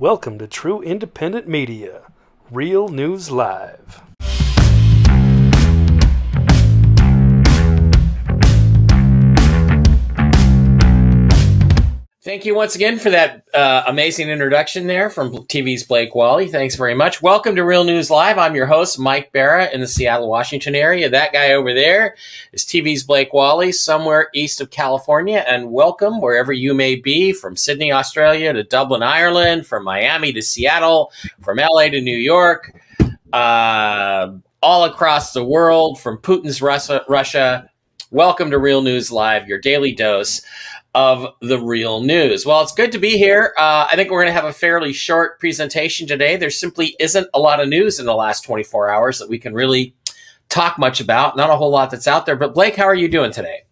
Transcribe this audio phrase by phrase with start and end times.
[0.00, 2.04] Welcome to True Independent Media,
[2.50, 4.00] Real News Live.
[12.30, 16.46] Thank you once again for that uh, amazing introduction there from TV's Blake Wally.
[16.46, 17.20] Thanks very much.
[17.20, 18.38] Welcome to Real News Live.
[18.38, 21.10] I'm your host, Mike Barra, in the Seattle, Washington area.
[21.10, 22.14] That guy over there
[22.52, 25.44] is TV's Blake Wally, somewhere east of California.
[25.44, 30.40] And welcome wherever you may be, from Sydney, Australia to Dublin, Ireland, from Miami to
[30.40, 31.10] Seattle,
[31.42, 32.80] from LA to New York,
[33.32, 34.30] uh,
[34.62, 37.04] all across the world, from Putin's Russia.
[37.08, 37.66] Russia.
[38.12, 40.42] Welcome to Real News Live, your daily dose
[40.94, 42.44] of the real news.
[42.44, 43.54] Well, it's good to be here.
[43.56, 46.36] Uh, I think we're going to have a fairly short presentation today.
[46.36, 49.54] There simply isn't a lot of news in the last 24 hours that we can
[49.54, 49.94] really
[50.48, 51.36] talk much about.
[51.36, 52.36] Not a whole lot that's out there.
[52.36, 53.62] But Blake, how are you doing today?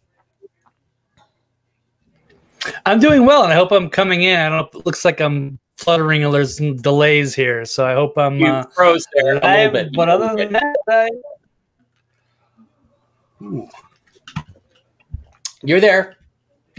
[2.87, 4.39] I'm doing well, and I hope I'm coming in.
[4.39, 4.75] I don't.
[4.75, 7.65] It looks like I'm fluttering, and there's some delays here.
[7.65, 8.39] So I hope I'm.
[8.39, 9.93] You uh, froze there a little bit.
[9.95, 11.09] But other than that, I...
[15.63, 16.18] you're there.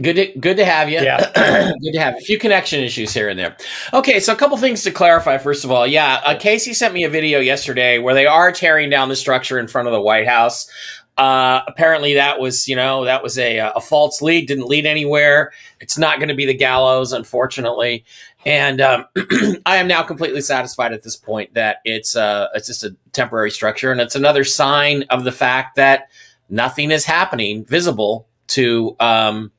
[0.02, 1.00] Good to, good to have you.
[1.00, 1.20] Yeah.
[1.82, 3.58] good to have a few connection issues here and there.
[3.94, 5.38] Okay, so a couple things to clarify.
[5.38, 8.90] First of all, yeah, uh, Casey sent me a video yesterday where they are tearing
[8.90, 10.70] down the structure in front of the White House.
[11.18, 15.52] Uh, apparently, that was you know that was a a false lead, didn't lead anywhere.
[15.82, 18.06] It's not going to be the gallows, unfortunately.
[18.46, 19.06] And um,
[19.66, 23.52] I am now completely satisfied at this point that it's uh, it's just a temporary
[23.52, 26.10] structure, and it's another sign of the fact that
[26.50, 29.52] nothing is happening visible to um,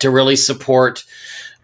[0.00, 1.04] to really support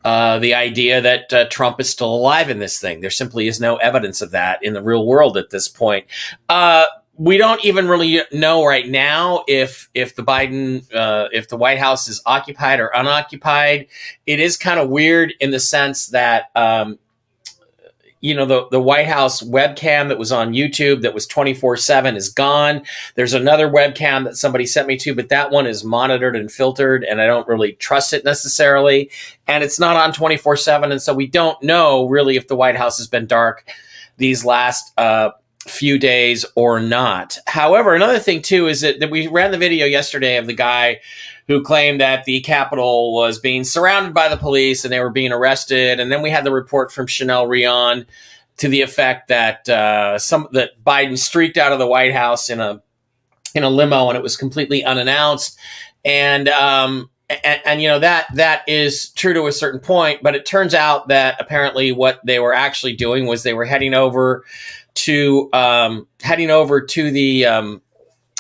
[0.05, 3.01] uh, the idea that uh, Trump is still alive in this thing.
[3.01, 6.07] There simply is no evidence of that in the real world at this point.
[6.49, 6.87] Uh,
[7.17, 11.79] we don't even really know right now if if the Biden uh, if the White
[11.79, 13.89] House is occupied or unoccupied.
[14.27, 16.99] It is kind of weird in the sense that um,
[18.21, 22.29] you know the the White House webcam that was on YouTube that was 24/7 is
[22.29, 22.83] gone.
[23.15, 27.05] There's another webcam that somebody sent me to, but that one is monitored and filtered
[27.05, 29.11] and I don't really trust it necessarily.
[29.47, 32.99] And it's not on 24/7 and so we don't know really if the White House
[32.99, 33.69] has been dark
[34.19, 35.31] these last uh,
[35.67, 37.39] few days or not.
[37.47, 41.01] However, another thing too is that, that we ran the video yesterday of the guy
[41.51, 45.33] who claimed that the Capitol was being surrounded by the police and they were being
[45.33, 45.99] arrested.
[45.99, 48.07] And then we had the report from Chanel Rion
[48.59, 52.61] to the effect that uh, some that Biden streaked out of the White House in
[52.61, 52.81] a
[53.53, 55.59] in a limo and it was completely unannounced.
[56.05, 60.37] And um, and, and, you know that that is true to a certain point, but
[60.37, 64.45] it turns out that apparently what they were actually doing was they were heading over
[64.95, 67.83] to um, heading over to the um,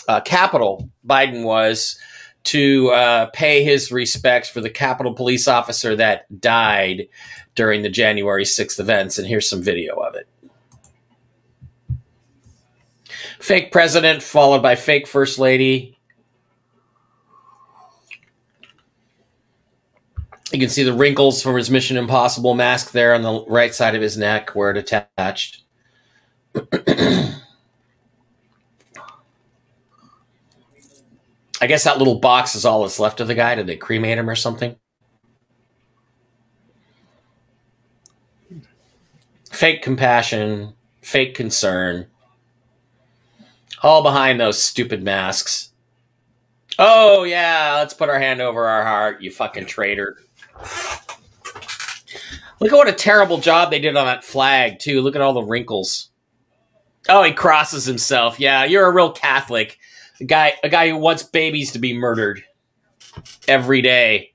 [0.07, 0.89] uh, Capitol.
[1.05, 1.99] Biden was
[2.45, 7.09] to uh, pay his respects for the Capitol police officer that died
[7.55, 9.19] during the January 6th events.
[9.19, 10.27] And here's some video of it.
[13.39, 15.99] Fake president followed by fake first lady.
[20.53, 23.95] You can see the wrinkles from his Mission Impossible mask there on the right side
[23.95, 25.63] of his neck where it attached.
[31.61, 33.55] I guess that little box is all that's left of the guy.
[33.55, 34.77] Did they cremate him or something?
[39.51, 40.73] Fake compassion,
[41.03, 42.07] fake concern,
[43.83, 45.73] all behind those stupid masks.
[46.79, 50.17] Oh, yeah, let's put our hand over our heart, you fucking traitor.
[52.61, 55.03] Look at what a terrible job they did on that flag, too.
[55.03, 56.11] Look at all the wrinkles.
[57.09, 58.39] Oh, he crosses himself.
[58.39, 59.79] Yeah, you're a real Catholic.
[60.21, 62.45] A guy, a guy who wants babies to be murdered
[63.49, 64.33] every day.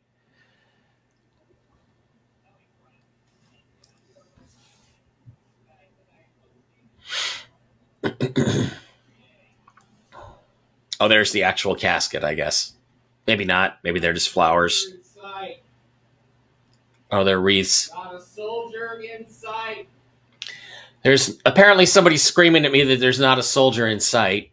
[10.99, 12.73] oh, there's the actual casket, I guess.
[13.27, 13.79] Maybe not.
[13.83, 14.91] Maybe they're just flowers.
[17.11, 17.89] Oh, they're wreaths.
[17.93, 19.87] Not a soldier in sight.
[21.03, 24.51] There's apparently somebody screaming at me that there's not a soldier in sight.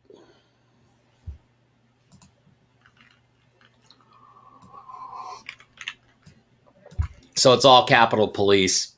[7.42, 8.92] So it's all Capitol Police.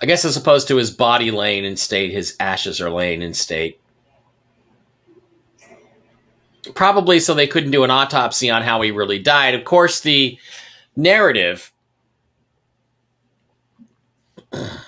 [0.00, 3.34] I guess as opposed to his body laying in state, his ashes are laying in
[3.34, 3.78] state.
[6.74, 9.54] Probably so they couldn't do an autopsy on how he really died.
[9.54, 10.38] Of course, the
[10.96, 11.70] narrative.
[14.50, 14.80] the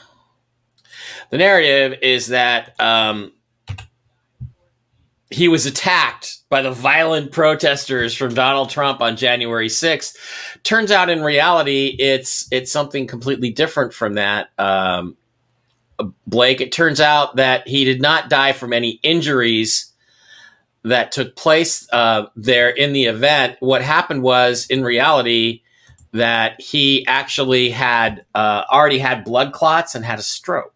[1.30, 3.32] narrative is that um,
[5.30, 10.16] he was attacked by the violent protesters from Donald Trump on January 6th.
[10.62, 14.50] Turns out in reality, it's it's something completely different from that.
[14.58, 15.16] Um,
[16.26, 19.92] Blake, it turns out that he did not die from any injuries
[20.82, 23.56] that took place uh, there in the event.
[23.60, 25.62] What happened was, in reality,
[26.12, 30.75] that he actually had uh, already had blood clots and had a stroke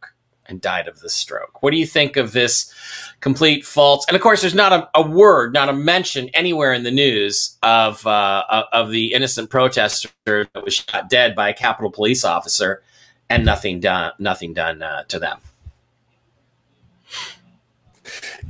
[0.50, 1.62] and died of the stroke.
[1.62, 2.73] What do you think of this
[3.20, 4.05] complete false?
[4.08, 7.56] And of course, there's not a, a word, not a mention anywhere in the news
[7.62, 12.82] of uh, of the innocent protester that was shot dead by a Capitol police officer,
[13.29, 15.38] and nothing done, nothing done uh, to them.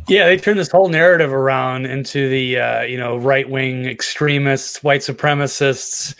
[0.08, 4.82] Yeah, they turned this whole narrative around into the uh, you know right wing extremists,
[4.82, 6.14] white supremacists,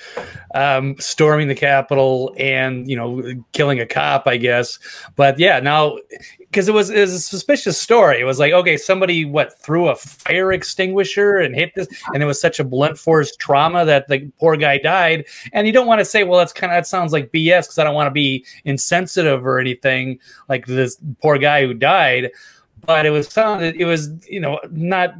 [0.55, 3.23] um, storming the Capitol and you know
[3.53, 4.79] killing a cop, I guess.
[5.17, 5.99] But yeah, now
[6.39, 8.21] because it was it was a suspicious story.
[8.21, 12.27] It was like okay, somebody what threw a fire extinguisher and hit this, and it
[12.27, 15.25] was such a blunt force trauma that the poor guy died.
[15.53, 17.79] And you don't want to say, well, that's kind of that sounds like BS because
[17.79, 20.19] I don't want to be insensitive or anything
[20.49, 22.31] like this poor guy who died
[22.87, 25.15] but it was sounded it was you know not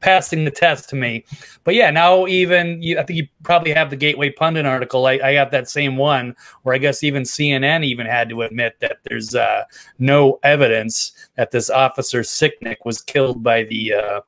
[0.00, 1.24] passing the test to me.
[1.64, 5.06] But yeah, now even you, I think you probably have the Gateway Pundit article.
[5.06, 8.76] I, I got that same one where I guess even CNN even had to admit
[8.80, 9.64] that there's uh,
[9.98, 14.20] no evidence that this officer Sicknick was killed by the uh,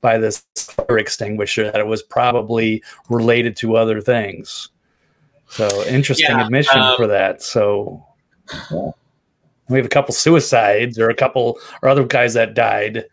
[0.00, 1.70] by this fire extinguisher.
[1.70, 4.70] That it was probably related to other things.
[5.48, 7.42] So interesting yeah, admission um, for that.
[7.42, 8.04] So.
[8.70, 8.90] Yeah
[9.68, 13.04] we have a couple suicides or a couple or other guys that died.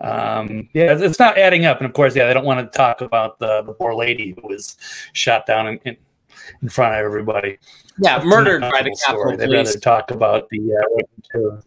[0.00, 1.78] Um, yeah, it's not adding up.
[1.78, 4.48] And of course, yeah, they don't want to talk about the, the poor lady who
[4.48, 4.76] was
[5.12, 5.96] shot down in, in,
[6.62, 7.58] in front of everybody.
[7.98, 9.38] Yeah, murdered by the Capitol Police.
[9.38, 11.60] They'd rather talk about the uh,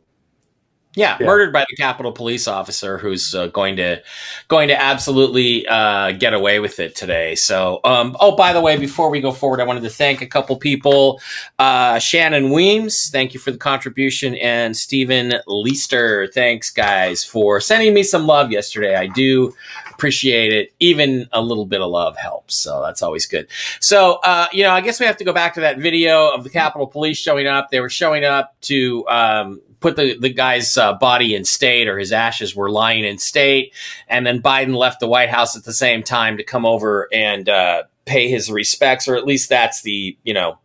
[0.97, 4.01] yeah, yeah, murdered by the Capitol Police officer who's uh, going to
[4.47, 7.35] going to absolutely uh, get away with it today.
[7.35, 10.25] So, um, oh, by the way, before we go forward, I wanted to thank a
[10.25, 11.21] couple people.
[11.59, 17.93] Uh, Shannon Weems, thank you for the contribution, and Stephen Leister, thanks guys for sending
[17.93, 18.95] me some love yesterday.
[18.95, 19.53] I do
[19.91, 20.73] appreciate it.
[20.79, 23.47] Even a little bit of love helps, so that's always good.
[23.81, 26.43] So, uh, you know, I guess we have to go back to that video of
[26.43, 27.69] the Capitol Police showing up.
[27.69, 31.97] They were showing up to um, put the, the guy's uh, body in state or
[31.97, 33.73] his ashes were lying in state.
[34.07, 37.47] And then Biden left the White House at the same time to come over and
[37.47, 40.57] uh, pay his respects, or at least that's the, you know,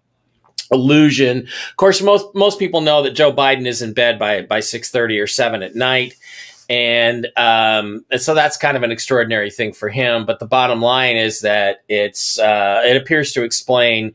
[0.70, 1.40] illusion.
[1.40, 5.20] Of course, most, most people know that Joe Biden is in bed by, by 630
[5.20, 6.14] or 7 at night.
[6.70, 10.24] And, um, and so that's kind of an extraordinary thing for him.
[10.24, 14.14] But the bottom line is that it's uh, it appears to explain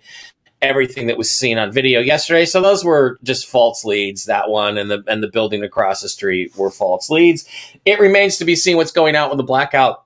[0.62, 2.46] everything that was seen on video yesterday.
[2.46, 4.26] So those were just false leads.
[4.26, 7.48] That one and the and the building across the street were false leads.
[7.86, 10.04] It remains to be seen what's going on with the blackout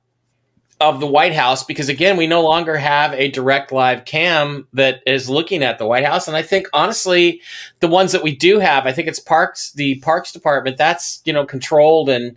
[0.81, 5.01] of the White House because again, we no longer have a direct live cam that
[5.05, 6.27] is looking at the White House.
[6.27, 7.41] And I think honestly,
[7.81, 11.33] the ones that we do have, I think it's Parks, the Parks Department, that's you
[11.33, 12.35] know controlled and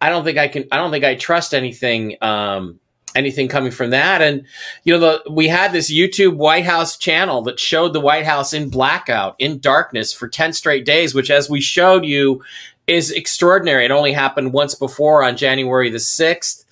[0.00, 2.80] I don't think I can I don't think I trust anything um,
[3.14, 4.22] anything coming from that.
[4.22, 4.44] And
[4.84, 8.52] you know, the, we had this YouTube White House channel that showed the White House
[8.52, 12.42] in blackout, in darkness for ten straight days, which, as we showed you,
[12.86, 13.84] is extraordinary.
[13.84, 16.64] It only happened once before on January the sixth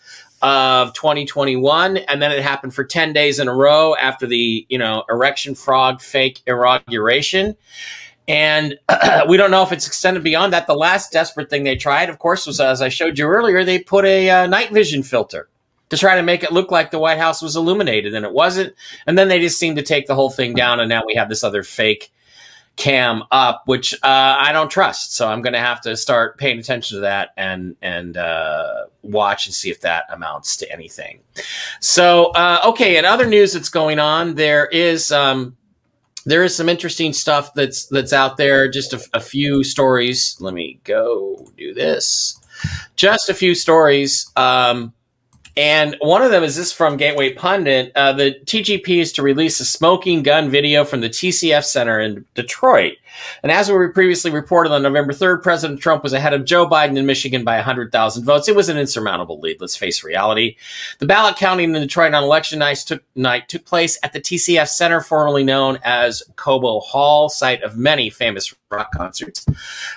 [0.43, 4.79] of 2021 and then it happened for 10 days in a row after the you
[4.79, 7.55] know erection frog fake inauguration
[8.27, 8.79] and
[9.29, 12.19] we don't know if it's extended beyond that the last desperate thing they tried of
[12.19, 15.47] course was as i showed you earlier they put a uh, night vision filter
[15.91, 18.75] to try to make it look like the White House was illuminated, and it wasn't.
[19.06, 21.29] And then they just seemed to take the whole thing down, and now we have
[21.29, 22.13] this other fake
[22.77, 25.15] cam up, which uh, I don't trust.
[25.15, 29.47] So I'm going to have to start paying attention to that and and uh, watch
[29.47, 31.20] and see if that amounts to anything.
[31.81, 35.13] So uh, okay, in other news that's going on, there is.
[35.13, 35.56] Um,
[36.27, 38.69] there is some interesting stuff that's that's out there.
[38.69, 40.37] Just a, a few stories.
[40.39, 42.39] Let me go do this.
[42.94, 44.31] Just a few stories.
[44.37, 44.93] Um,
[45.57, 47.93] and one of them is this from Gateway Pundit.
[47.95, 52.25] Uh, the TGP is to release a smoking gun video from the TCF Center in
[52.35, 52.95] Detroit.
[53.43, 56.97] And as we previously reported on November 3rd, President Trump was ahead of Joe Biden
[56.97, 58.49] in Michigan by 100,000 votes.
[58.49, 60.57] It was an insurmountable lead, let's face reality.
[60.99, 64.69] The ballot counting in Detroit on election night took, night took place at the TCF
[64.69, 69.45] Center, formerly known as Cobo Hall, site of many famous rock concerts.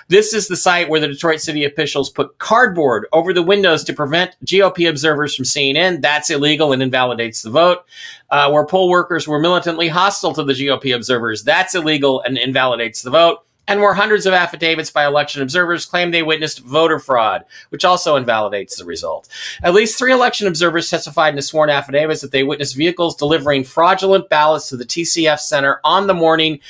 [0.08, 3.92] This is the site where the Detroit city officials put cardboard over the windows to
[3.92, 6.00] prevent GOP observers from seeing in.
[6.00, 7.84] That's illegal and invalidates the vote.
[8.30, 11.44] Uh, where poll workers were militantly hostile to the GOP observers.
[11.44, 13.40] That's illegal and invalidates the vote.
[13.66, 18.16] and where hundreds of affidavits by election observers claim they witnessed voter fraud, which also
[18.16, 19.28] invalidates the result.
[19.62, 24.28] At least three election observers testified in sworn affidavits that they witnessed vehicles delivering fraudulent
[24.28, 26.60] ballots to the TCF Center on the morning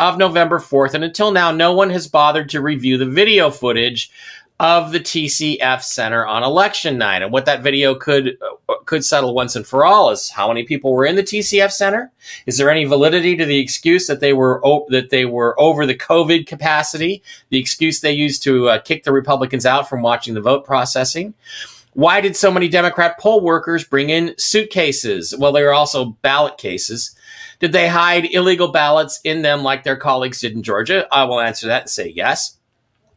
[0.00, 4.10] of November 4th, and until now, no one has bothered to review the video footage
[4.60, 7.22] of the TCF Center on election night.
[7.22, 8.36] And what that video could
[8.68, 11.72] uh, could settle once and for all is how many people were in the TCF
[11.72, 12.12] Center.
[12.44, 15.94] Is there any validity to the excuse that they were that they were over the
[15.94, 17.22] COVID capacity?
[17.48, 21.32] The excuse they used to uh, kick the Republicans out from watching the vote processing.
[21.94, 25.34] Why did so many Democrat poll workers bring in suitcases?
[25.36, 27.16] Well, they were also ballot cases.
[27.60, 31.08] Did they hide illegal ballots in them like their colleagues did in Georgia?
[31.10, 32.58] I will answer that and say yes.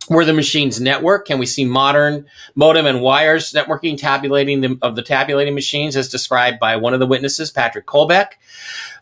[0.10, 1.26] Were the machines network?
[1.26, 6.10] Can we see modern modem and wires networking tabulating the, of the tabulating machines as
[6.10, 8.32] described by one of the witnesses, Patrick Colbeck,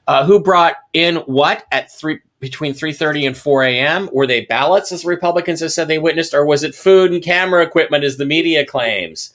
[0.07, 4.91] uh, who brought in what at three between 3.30 and 4 a.m were they ballots
[4.91, 8.17] as the republicans have said they witnessed or was it food and camera equipment as
[8.17, 9.31] the media claims?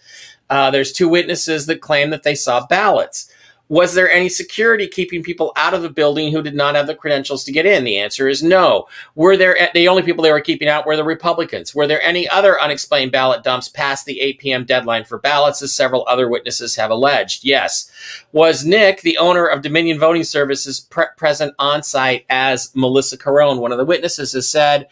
[0.50, 3.32] Uh, there's two witnesses that claim that they saw ballots
[3.68, 6.94] was there any security keeping people out of the building who did not have the
[6.94, 7.82] credentials to get in?
[7.84, 8.86] The answer is no.
[9.16, 11.74] Were there the only people they were keeping out were the Republicans?
[11.74, 14.64] Were there any other unexplained ballot dumps past the 8 p.m.
[14.64, 17.44] deadline for ballots, as several other witnesses have alleged?
[17.44, 17.90] Yes.
[18.32, 23.58] Was Nick, the owner of Dominion Voting Services, pre- present on site as Melissa Carone?
[23.58, 24.86] One of the witnesses has said,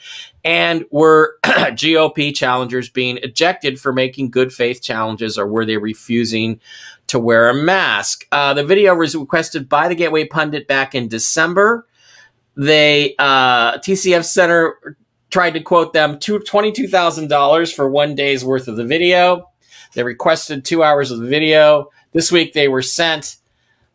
[0.45, 6.61] and were GOP challengers being ejected for making good faith challenges, or were they refusing?
[7.15, 8.27] To wear a mask.
[8.33, 11.87] Uh, the video was requested by the Gateway Pundit back in December.
[12.57, 14.97] They uh, TCF Center
[15.31, 19.49] tried to quote them twenty-two thousand dollars for one day's worth of the video.
[19.93, 21.91] They requested two hours of the video.
[22.13, 23.37] This week they were sent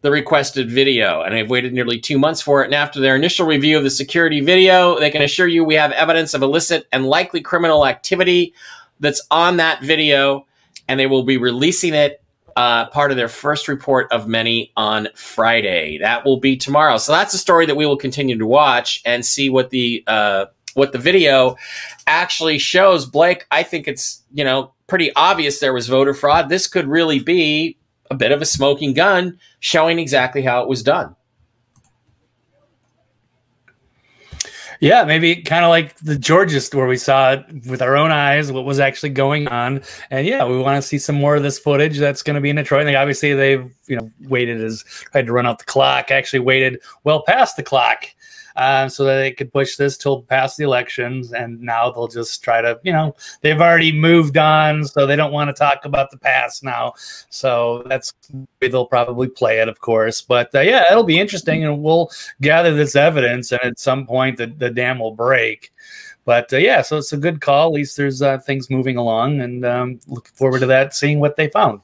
[0.02, 2.68] the requested video, and they've waited nearly two months for it.
[2.68, 5.92] And after their initial review of the security video, they can assure you we have
[5.92, 8.54] evidence of illicit and likely criminal activity
[9.02, 10.48] that's on that video,
[10.88, 12.24] and they will be releasing it
[12.60, 15.98] uh, part of their first report of many on Friday.
[16.00, 16.98] That will be tomorrow.
[16.98, 20.48] So that's a story that we will continue to watch and see what the uh,
[20.74, 21.56] what the video
[22.06, 23.06] actually shows.
[23.06, 26.50] Blake, I think it's you know pretty obvious there was voter fraud.
[26.50, 27.78] This could really be
[28.12, 31.16] a bit of a smoking gun showing exactly how it was done.
[34.82, 38.50] Yeah, maybe kind of like the Georgia where we saw it with our own eyes,
[38.50, 39.82] what was actually going on.
[40.10, 42.50] And yeah, we want to see some more of this footage that's going to be
[42.50, 42.88] in Detroit.
[42.88, 46.80] And obviously they've, you know, waited as tried to run out the clock, actually waited
[47.04, 48.06] well past the clock
[48.60, 51.32] uh, so that they could push this till past the elections.
[51.32, 55.32] And now they'll just try to, you know, they've already moved on, so they don't
[55.32, 56.94] want to talk about the past now.
[57.30, 58.14] So that's
[58.60, 60.22] they'll probably play it, of course.
[60.22, 62.12] But uh, yeah, it'll be interesting, and we'll
[62.42, 65.72] gather this evidence, and at some point the, the dam will break.
[66.26, 67.68] But uh, yeah, so it's a good call.
[67.68, 71.38] At least there's uh, things moving along, and um, looking forward to that, seeing what
[71.38, 71.80] they found.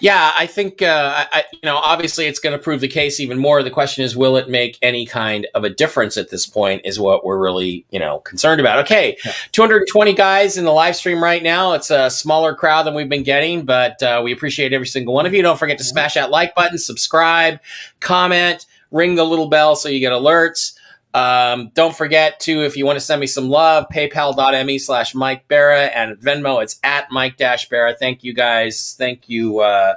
[0.00, 1.76] Yeah, I think uh, I, you know.
[1.76, 3.62] Obviously, it's going to prove the case even more.
[3.62, 6.82] The question is, will it make any kind of a difference at this point?
[6.84, 8.80] Is what we're really you know concerned about.
[8.80, 9.32] Okay, yeah.
[9.52, 11.72] 220 guys in the live stream right now.
[11.72, 15.26] It's a smaller crowd than we've been getting, but uh, we appreciate every single one
[15.26, 15.42] of you.
[15.42, 17.60] Don't forget to smash that like button, subscribe,
[18.00, 20.78] comment, ring the little bell so you get alerts.
[21.14, 25.46] Um, don't forget to, if you want to send me some love, paypal.me slash Mike
[25.46, 27.94] Barra and Venmo, it's at Mike Dash Barra.
[27.94, 28.96] Thank you guys.
[28.98, 29.94] Thank you, uh,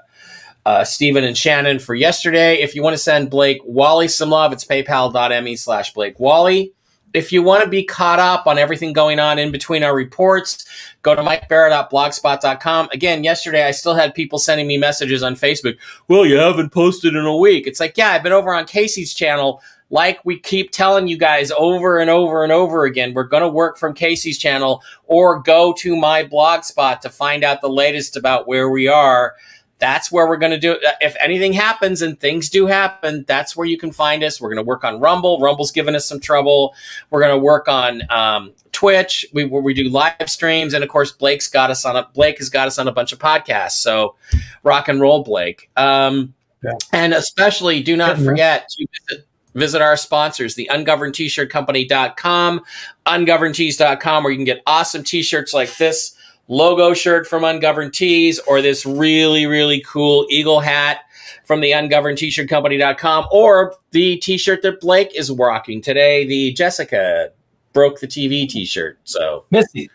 [0.67, 2.61] uh, Stephen and Shannon for yesterday.
[2.61, 6.73] If you want to send Blake Wally some love, it's paypal.me slash Blake Wally.
[7.13, 10.67] If you want to be caught up on everything going on in between our reports,
[11.01, 12.89] go to mikebarra.blogspot.com.
[12.91, 15.77] Again, yesterday I still had people sending me messages on Facebook.
[16.09, 17.65] Well, you haven't posted in a week.
[17.65, 21.51] It's like, yeah, I've been over on Casey's channel like we keep telling you guys
[21.51, 25.73] over and over and over again, we're going to work from Casey's channel or go
[25.79, 29.35] to my blog spot to find out the latest about where we are.
[29.79, 30.79] That's where we're going to do it.
[31.01, 34.41] If anything happens and things do happen, that's where you can find us.
[34.41, 35.39] We're going to work on Rumble.
[35.39, 36.73] Rumble's given us some trouble.
[37.11, 41.11] We're going to work on um, Twitch, we, we do live streams, and of course,
[41.11, 43.71] Blake's got us on a Blake has got us on a bunch of podcasts.
[43.71, 44.13] So,
[44.61, 45.71] rock and roll, Blake.
[45.75, 46.73] Um, yeah.
[46.93, 49.26] And especially, do not forget to visit
[49.57, 52.61] Visit our sponsors, the ungovernedtshirtcompany.com,
[53.07, 56.15] ungovernedtees.com, where you can get awesome t-shirts like this
[56.47, 60.99] logo shirt from Ungoverned Tees or this really, really cool eagle hat
[61.43, 67.31] from the ungovernedtshirtcompany.com or the t-shirt that Blake is rocking today, the Jessica
[67.73, 68.99] broke the TV t-shirt.
[69.05, 69.89] So Misty.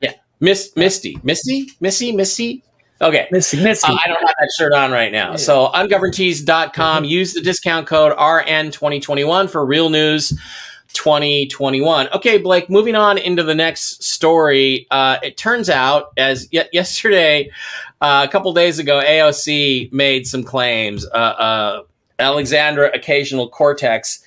[0.00, 0.14] Yeah.
[0.40, 1.20] Miss Misty.
[1.22, 1.70] Misty?
[1.80, 2.10] Missy?
[2.10, 2.64] Misty?
[3.00, 3.28] Okay.
[3.30, 3.86] Missy, Missy.
[3.86, 5.32] Uh, I don't have that shirt on right now.
[5.32, 5.36] Yeah.
[5.36, 6.72] So ungovernedtees.com.
[6.72, 7.04] Mm-hmm.
[7.04, 10.32] Use the discount code RN2021 for real news.
[10.94, 12.08] 2021.
[12.14, 14.86] Okay, Blake, moving on into the next story.
[14.92, 17.50] Uh, it turns out, as y- yesterday,
[18.00, 21.04] uh, a couple days ago, AOC made some claims.
[21.06, 21.82] Uh, uh,
[22.20, 24.22] Alexandra Occasional Cortex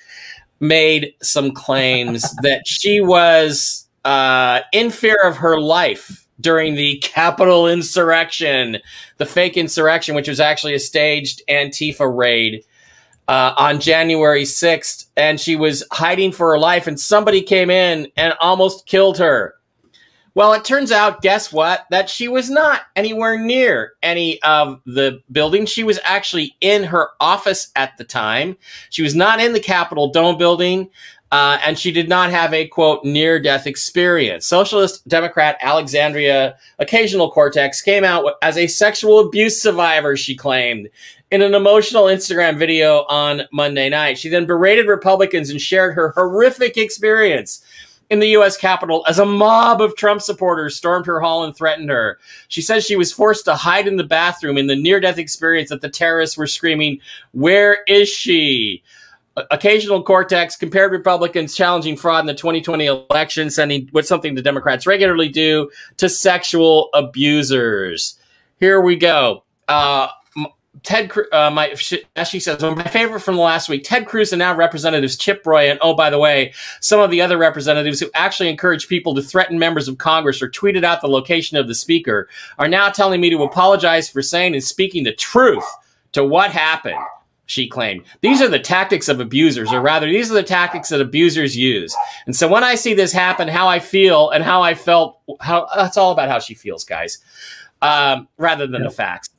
[0.60, 7.68] made some claims that she was uh, in fear of her life during the Capitol
[7.68, 8.78] insurrection,
[9.16, 12.64] the fake insurrection, which was actually a staged Antifa raid
[13.26, 15.06] uh, on January 6th.
[15.16, 19.54] And she was hiding for her life, and somebody came in and almost killed her.
[20.38, 21.84] Well, it turns out, guess what?
[21.90, 25.68] That she was not anywhere near any of the buildings.
[25.68, 28.56] She was actually in her office at the time.
[28.90, 30.90] She was not in the Capitol Dome building.
[31.30, 34.46] Uh, and she did not have a quote near death experience.
[34.46, 40.88] Socialist Democrat Alexandria Occasional Cortex came out as a sexual abuse survivor, she claimed,
[41.30, 44.16] in an emotional Instagram video on Monday night.
[44.16, 47.62] She then berated Republicans and shared her horrific experience
[48.10, 48.56] in the U.S.
[48.56, 52.18] Capitol as a mob of Trump supporters stormed her hall and threatened her.
[52.48, 55.68] She says she was forced to hide in the bathroom in the near death experience
[55.70, 57.00] that the terrorists were screaming,
[57.32, 58.82] Where is she?
[59.50, 64.86] Occasional Cortex compared Republicans challenging fraud in the 2020 election, sending what's something the Democrats
[64.86, 68.18] regularly do to sexual abusers.
[68.58, 69.44] Here we go.
[69.68, 70.08] Uh,
[70.82, 71.74] Ted, uh, my
[72.16, 75.44] as she says, my favorite from the last week, Ted Cruz and now Representatives Chip
[75.44, 79.14] Roy and oh by the way, some of the other representatives who actually encourage people
[79.14, 82.28] to threaten members of Congress or tweeted out the location of the speaker
[82.58, 85.64] are now telling me to apologize for saying and speaking the truth
[86.12, 86.98] to what happened.
[87.48, 91.00] She claimed these are the tactics of abusers, or rather, these are the tactics that
[91.00, 91.96] abusers use.
[92.26, 95.66] And so when I see this happen, how I feel and how I felt, how
[95.74, 97.18] that's all about how she feels, guys,
[97.80, 98.88] um, rather than yeah.
[98.88, 99.30] the facts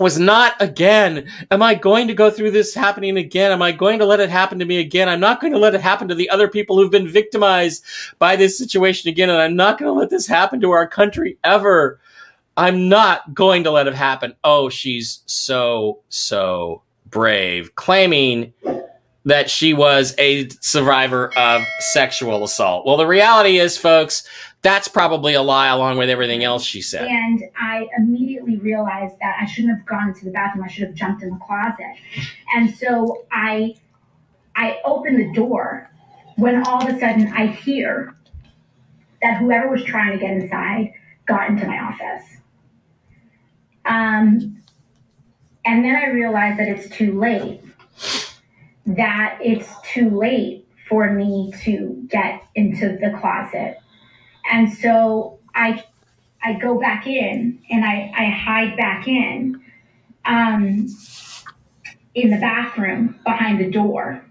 [0.00, 1.28] was not again.
[1.52, 3.52] Am I going to go through this happening again?
[3.52, 5.08] Am I going to let it happen to me again?
[5.08, 7.84] I'm not going to let it happen to the other people who've been victimized
[8.18, 9.30] by this situation again.
[9.30, 12.00] And I'm not going to let this happen to our country ever.
[12.56, 14.34] I'm not going to let it happen.
[14.42, 18.52] Oh, she's so, so brave, claiming
[19.24, 21.62] that she was a survivor of
[21.92, 22.86] sexual assault.
[22.86, 24.26] Well, the reality is, folks,
[24.62, 27.06] that's probably a lie along with everything else she said.
[27.06, 30.64] And I immediately realized that I shouldn't have gone to the bathroom.
[30.64, 31.94] I should have jumped in the closet.
[32.54, 33.76] And so I
[34.56, 35.90] I opened the door
[36.36, 38.14] when all of a sudden I hear
[39.22, 40.92] that whoever was trying to get inside
[41.26, 42.24] got into my office.
[43.84, 44.62] Um,
[45.64, 47.60] and then I realized that it's too late.
[48.86, 53.78] That it's too late for me to get into the closet
[54.50, 55.84] and so I
[56.42, 59.60] I go back in and I, I hide back in
[60.24, 60.86] um,
[62.14, 64.24] in the bathroom behind the door.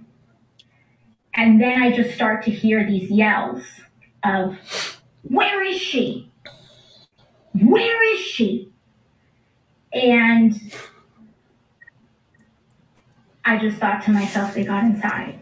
[1.33, 3.61] And then I just start to hear these yells
[4.23, 4.57] of,
[5.23, 6.31] Where is she?
[7.53, 8.71] Where is she?
[9.93, 10.53] And
[13.47, 15.39] I just thought to myself, they got inside.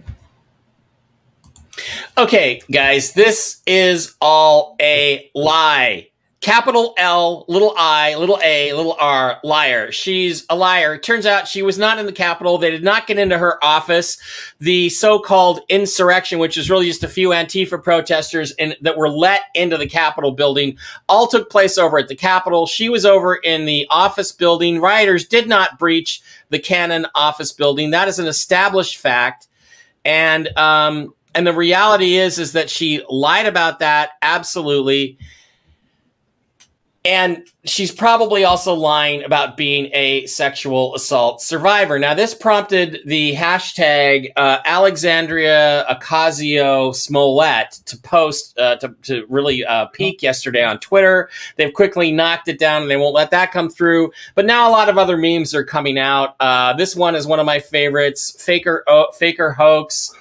[2.16, 6.10] Okay, guys, this is all a lie.
[6.46, 9.92] Capital L, little I, little A, little R, liar.
[9.92, 10.96] She's a liar.
[10.96, 12.60] Turns out she was not in the Capitol.
[12.60, 14.20] They did not get into her office.
[14.60, 19.42] The so-called insurrection, which is really just a few Antifa protesters in, that were let
[19.56, 20.78] into the Capitol building,
[21.10, 22.68] all took place over at the Capitol.
[22.68, 24.80] She was over in the office building.
[24.80, 27.90] Rioters did not breach the Cannon office building.
[27.90, 29.48] That is an established fact.
[30.06, 35.18] And um, and the reality is is that she lied about that absolutely
[37.06, 42.00] and she's probably also lying about being a sexual assault survivor.
[42.00, 49.64] Now, this prompted the hashtag uh, Alexandria Ocasio Smollett to post, uh, to, to really
[49.64, 51.30] uh, peak yesterday on Twitter.
[51.58, 54.12] They've quickly knocked it down and they won't let that come through.
[54.34, 56.36] But now a lot of other memes are coming out.
[56.40, 60.12] Uh, this one is one of my favorites Faker, oh, Faker Hoax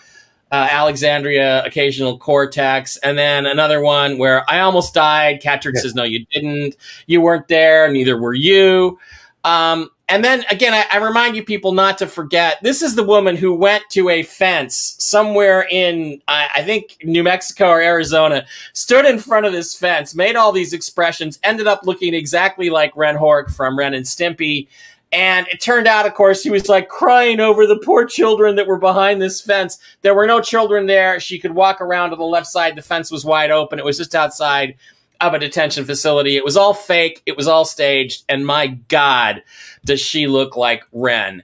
[0.55, 5.43] uh, Alexandria Occasional Cortex, and then another one where I almost died.
[5.43, 5.81] Catchard yeah.
[5.81, 6.77] says, "No, you didn't.
[7.07, 7.91] You weren't there.
[7.91, 8.97] Neither were you."
[9.43, 13.03] Um, and then again, I, I, remind you people not to forget this is the
[13.03, 18.47] woman who went to a fence somewhere in, I, I, think, New Mexico or Arizona,
[18.73, 22.97] stood in front of this fence, made all these expressions, ended up looking exactly like
[22.97, 24.69] Ren Hoek from Ren and Stimpy,
[25.15, 28.67] and it turned out, of course, he was like crying over the poor children that
[28.67, 29.79] were behind this fence.
[30.03, 31.21] There were no children there.
[31.21, 32.77] She could walk around to the left side.
[32.77, 33.79] The fence was wide open.
[33.79, 34.77] It was just outside
[35.21, 36.37] of a detention facility.
[36.37, 37.23] It was all fake.
[37.27, 38.25] It was all staged.
[38.29, 39.43] And my God,
[39.85, 41.43] does she look like Ren?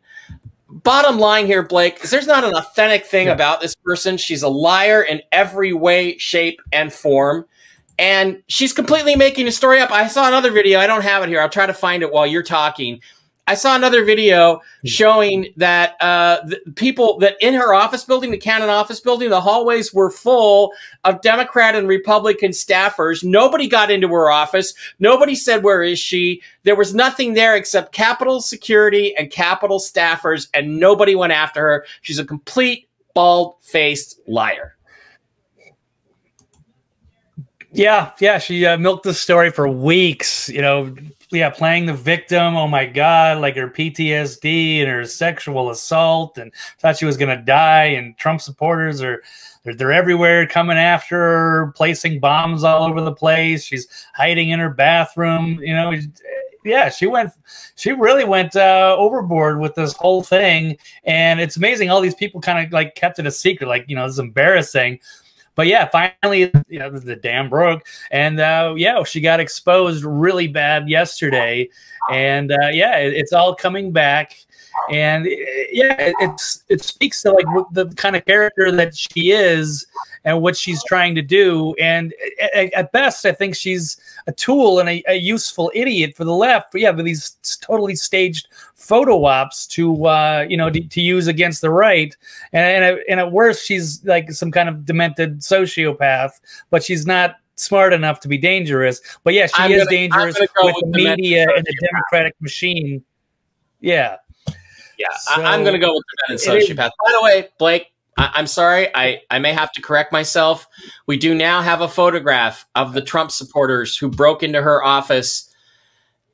[0.70, 3.32] bottom line here, Blake, is there's not an authentic thing yeah.
[3.32, 4.16] about this person.
[4.16, 7.44] She's a liar in every way, shape, and form.
[7.98, 9.90] And she's completely making a story up.
[9.90, 10.78] I saw another video.
[10.78, 11.40] I don't have it here.
[11.40, 13.00] I'll try to find it while you're talking.
[13.50, 14.86] I saw another video hmm.
[14.86, 16.38] showing that uh,
[16.76, 21.20] people that in her office building, the Cannon office building, the hallways were full of
[21.20, 23.24] Democrat and Republican staffers.
[23.24, 24.72] Nobody got into her office.
[25.00, 26.40] Nobody said, Where is she?
[26.62, 31.86] There was nothing there except Capitol security and Capitol staffers, and nobody went after her.
[32.02, 34.76] She's a complete bald faced liar.
[37.72, 40.48] Yeah, yeah, she uh, milked the story for weeks.
[40.48, 40.94] You know,
[41.32, 42.56] yeah, playing the victim.
[42.56, 47.42] Oh my god, like her PTSD and her sexual assault, and thought she was gonna
[47.42, 47.84] die.
[47.84, 49.22] And Trump supporters are
[49.62, 53.64] they're, they're everywhere, coming after her, placing bombs all over the place.
[53.64, 55.60] She's hiding in her bathroom.
[55.62, 55.92] You know,
[56.64, 57.30] yeah, she went,
[57.76, 60.76] she really went uh, overboard with this whole thing.
[61.04, 61.90] And it's amazing.
[61.90, 63.66] All these people kind of like kept it a secret.
[63.68, 65.00] Like, you know, it's embarrassing
[65.60, 70.48] but yeah, finally, you know, the dam broke, and uh, yeah, she got exposed really
[70.48, 71.68] bad yesterday,
[72.10, 74.38] and uh, yeah, it, it's all coming back,
[74.90, 79.32] and eh, yeah, it, it's it speaks to like the kind of character that she
[79.32, 79.86] is
[80.24, 82.12] and what she's trying to do, and
[82.54, 86.34] at, at best, I think she's a tool and a, a, useful idiot for the
[86.34, 86.72] left.
[86.72, 91.60] But yeah, these totally staged photo ops to uh, you know to, to, use against
[91.60, 92.14] the right,
[92.52, 96.32] and and at, and at worst, she's like some kind of demented sociopath,
[96.70, 99.00] but she's not smart enough to be dangerous.
[99.24, 103.04] But yeah, she I'm is gonna, dangerous with, with the media and the Democratic machine.
[103.80, 104.16] Yeah.
[105.00, 106.90] Yeah, so, I, am going to go with demented sociopath.
[107.04, 107.86] By the way, Blake,
[108.18, 110.68] I, am sorry, I, I may have to correct myself.
[111.06, 115.46] We do now have a photograph of the Trump supporters who broke into her office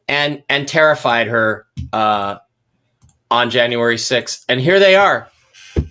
[0.09, 2.39] and and terrified her uh,
[3.31, 4.45] on January 6th.
[4.49, 5.29] And here they are,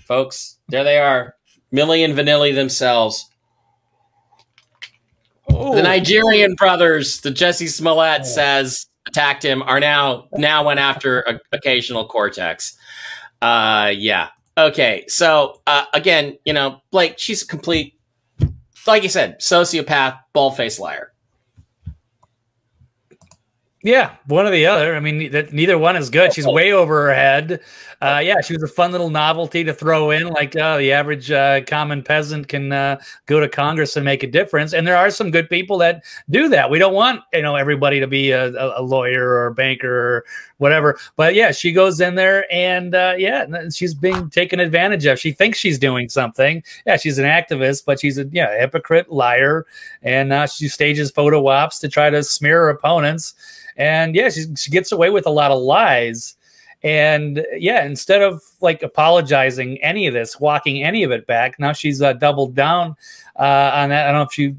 [0.05, 0.57] folks.
[0.67, 1.35] There they are.
[1.73, 3.29] Milli and Vanilli themselves.
[5.49, 5.75] Oh.
[5.75, 8.25] The Nigerian brothers, the Jussie Smollett oh.
[8.25, 12.77] says attacked him, are now now went after a, occasional Cortex.
[13.41, 17.99] Uh, yeah, Okay, so uh, again, you know, Blake, she's a complete,
[18.87, 21.11] like you said, sociopath, bald faced liar.
[23.85, 24.95] Yeah, one or the other.
[24.95, 26.33] I mean, neither one is good.
[26.33, 27.61] She's way over her head.
[28.01, 30.27] Uh, yeah, she was a fun little novelty to throw in.
[30.27, 34.27] Like uh, the average uh, common peasant can uh, go to Congress and make a
[34.27, 34.73] difference.
[34.73, 36.67] And there are some good people that do that.
[36.71, 40.25] We don't want you know everybody to be a, a lawyer or a banker or
[40.57, 40.97] whatever.
[41.15, 45.19] But yeah, she goes in there and uh, yeah, she's being taken advantage of.
[45.19, 46.63] She thinks she's doing something.
[46.85, 49.65] Yeah, she's an activist, but she's a yeah hypocrite, liar,
[50.01, 53.35] and uh, she stages photo ops to try to smear her opponents
[53.77, 56.35] and yeah, she, she gets away with a lot of lies.
[56.83, 61.73] And yeah, instead of like apologizing any of this, walking any of it back, now
[61.73, 62.95] she's uh, doubled down
[63.37, 64.07] uh, on that.
[64.07, 64.55] I don't know if you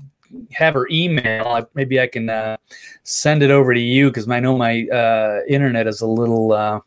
[0.52, 1.68] have her email.
[1.74, 2.56] Maybe I can uh,
[3.02, 6.80] send it over to you because I know my uh, internet is a little uh,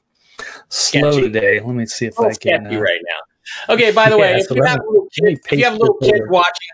[0.69, 1.21] slow sketchy.
[1.21, 1.59] today.
[1.59, 2.67] Let me see if I can.
[2.67, 3.73] Uh, right now.
[3.73, 3.91] Okay.
[3.91, 4.79] By the yeah, way, if, you have,
[5.11, 6.67] kids, if you have little kids watching,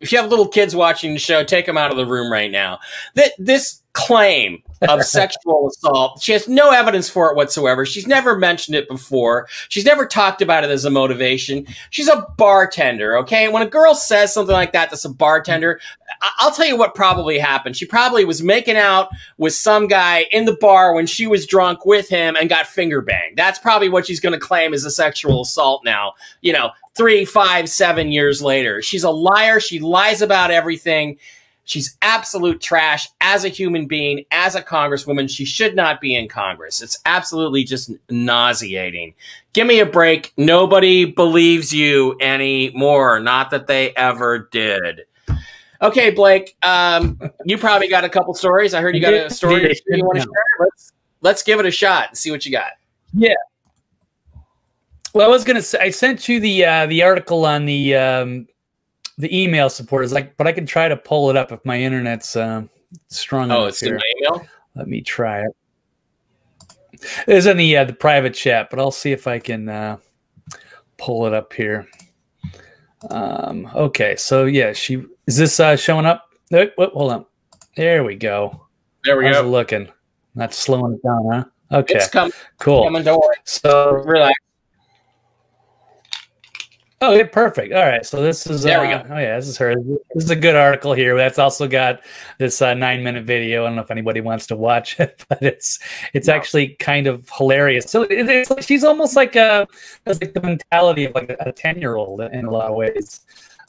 [0.00, 2.50] if you have little kids watching the show, take them out of the room right
[2.50, 2.78] now.
[3.14, 6.22] That this claim of sexual assault.
[6.22, 7.84] She has no evidence for it whatsoever.
[7.84, 9.48] She's never mentioned it before.
[9.68, 11.66] She's never talked about it as a motivation.
[11.90, 13.48] She's a bartender, okay?
[13.48, 15.80] When a girl says something like that that's a bartender,
[16.38, 17.76] I'll tell you what probably happened.
[17.76, 21.84] She probably was making out with some guy in the bar when she was drunk
[21.84, 23.36] with him and got finger banged.
[23.36, 27.24] That's probably what she's going to claim as a sexual assault now, you know, three,
[27.24, 28.82] five, seven years later.
[28.82, 29.60] She's a liar.
[29.60, 31.18] She lies about everything.
[31.70, 35.30] She's absolute trash as a human being, as a congresswoman.
[35.30, 36.82] She should not be in Congress.
[36.82, 39.14] It's absolutely just nauseating.
[39.52, 40.32] Give me a break.
[40.36, 43.20] Nobody believes you anymore.
[43.20, 45.02] Not that they ever did.
[45.80, 48.74] Okay, Blake, um, you probably got a couple stories.
[48.74, 50.32] I heard you got a story you want to share.
[50.58, 52.72] Let's let's give it a shot and see what you got.
[53.14, 53.34] Yeah.
[55.14, 58.48] Well, I was gonna say I sent you the uh, the article on the um,
[59.20, 61.78] the email support is like, but I can try to pull it up if my
[61.80, 62.62] internet's uh,
[63.08, 63.50] strong.
[63.50, 63.94] Oh, it's here.
[63.94, 64.46] in my email.
[64.74, 65.56] Let me try it.
[67.26, 69.98] It's in the uh, the private chat, but I'll see if I can uh,
[70.96, 71.86] pull it up here.
[73.10, 76.28] Um, okay, so yeah, she is this uh, showing up?
[76.52, 77.26] Oh, hold on.
[77.76, 78.66] There we go.
[79.04, 79.48] There we How's go.
[79.48, 79.88] looking.
[80.34, 81.78] Not slowing it down, huh?
[81.78, 81.94] Okay.
[81.94, 82.32] It's coming.
[82.58, 82.84] Cool.
[82.84, 83.36] Coming, don't worry.
[83.44, 84.34] So relax.
[87.02, 87.72] Oh, yeah, perfect.
[87.72, 88.04] All right.
[88.04, 89.14] So this is There uh, we go.
[89.14, 89.74] Oh yeah, this is her.
[89.74, 91.16] This is a good article here.
[91.16, 92.02] That's also got
[92.36, 93.62] this uh, nine minute video.
[93.64, 95.78] I don't know if anybody wants to watch it, but it's
[96.12, 96.34] it's No.
[96.34, 97.86] actually kind of hilarious.
[97.90, 99.66] So it, it's like, she's almost like a
[100.06, 103.20] has like the mentality of like a ten year old in a lot of ways.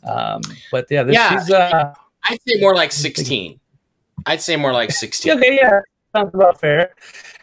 [0.04, 1.40] Um, but yeah, this, Yeah.
[1.40, 1.94] she's uh,
[2.26, 3.60] I'd say more like 16.
[4.26, 5.32] I'd say more like 16.
[5.38, 5.56] okay.
[5.62, 5.80] Yeah,
[6.14, 6.94] sounds about fair.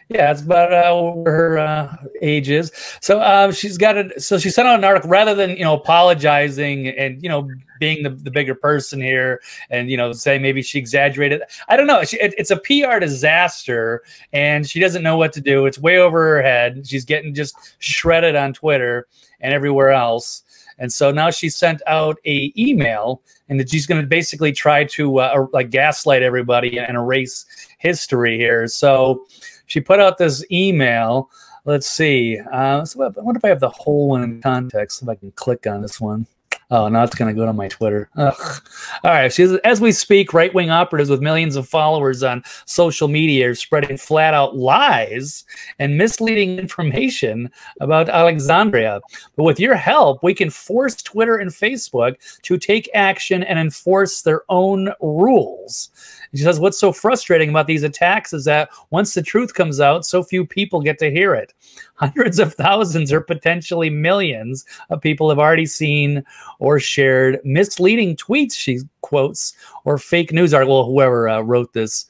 [0.09, 2.71] Yeah, it's about uh, her uh, age is.
[2.99, 4.19] So um, she's got it.
[4.21, 7.47] So she sent out an article rather than you know apologizing and you know
[7.79, 11.43] being the, the bigger person here and you know say maybe she exaggerated.
[11.67, 12.03] I don't know.
[12.03, 14.01] She, it, it's a PR disaster
[14.33, 15.67] and she doesn't know what to do.
[15.67, 16.87] It's way over her head.
[16.87, 19.07] She's getting just shredded on Twitter
[19.41, 20.43] and everywhere else.
[20.79, 24.85] And so now she sent out a email and that she's going to basically try
[24.85, 27.45] to uh, like gaslight everybody and erase
[27.77, 28.65] history here.
[28.67, 29.27] So
[29.69, 31.29] she put out this email.
[31.63, 32.39] Let's see.
[32.51, 35.01] Uh, so I wonder if I have the whole one in context.
[35.01, 36.25] If I can click on this one.
[36.71, 38.09] Oh, now it's going to go to my Twitter.
[38.15, 38.61] Ugh.
[39.03, 39.33] All right.
[39.33, 43.49] She says, as we speak, right wing operatives with millions of followers on social media
[43.49, 45.45] are spreading flat out lies
[45.79, 47.49] and misleading information
[47.81, 49.01] about Alexandria.
[49.35, 54.21] But with your help, we can force Twitter and Facebook to take action and enforce
[54.21, 55.89] their own rules.
[56.33, 60.05] She says, What's so frustrating about these attacks is that once the truth comes out,
[60.05, 61.53] so few people get to hear it.
[61.99, 66.23] Hundreds of thousands or potentially millions of people have already seen
[66.59, 69.53] or shared misleading tweets, she quotes,
[69.85, 72.05] or fake news article, whoever uh, wrote this.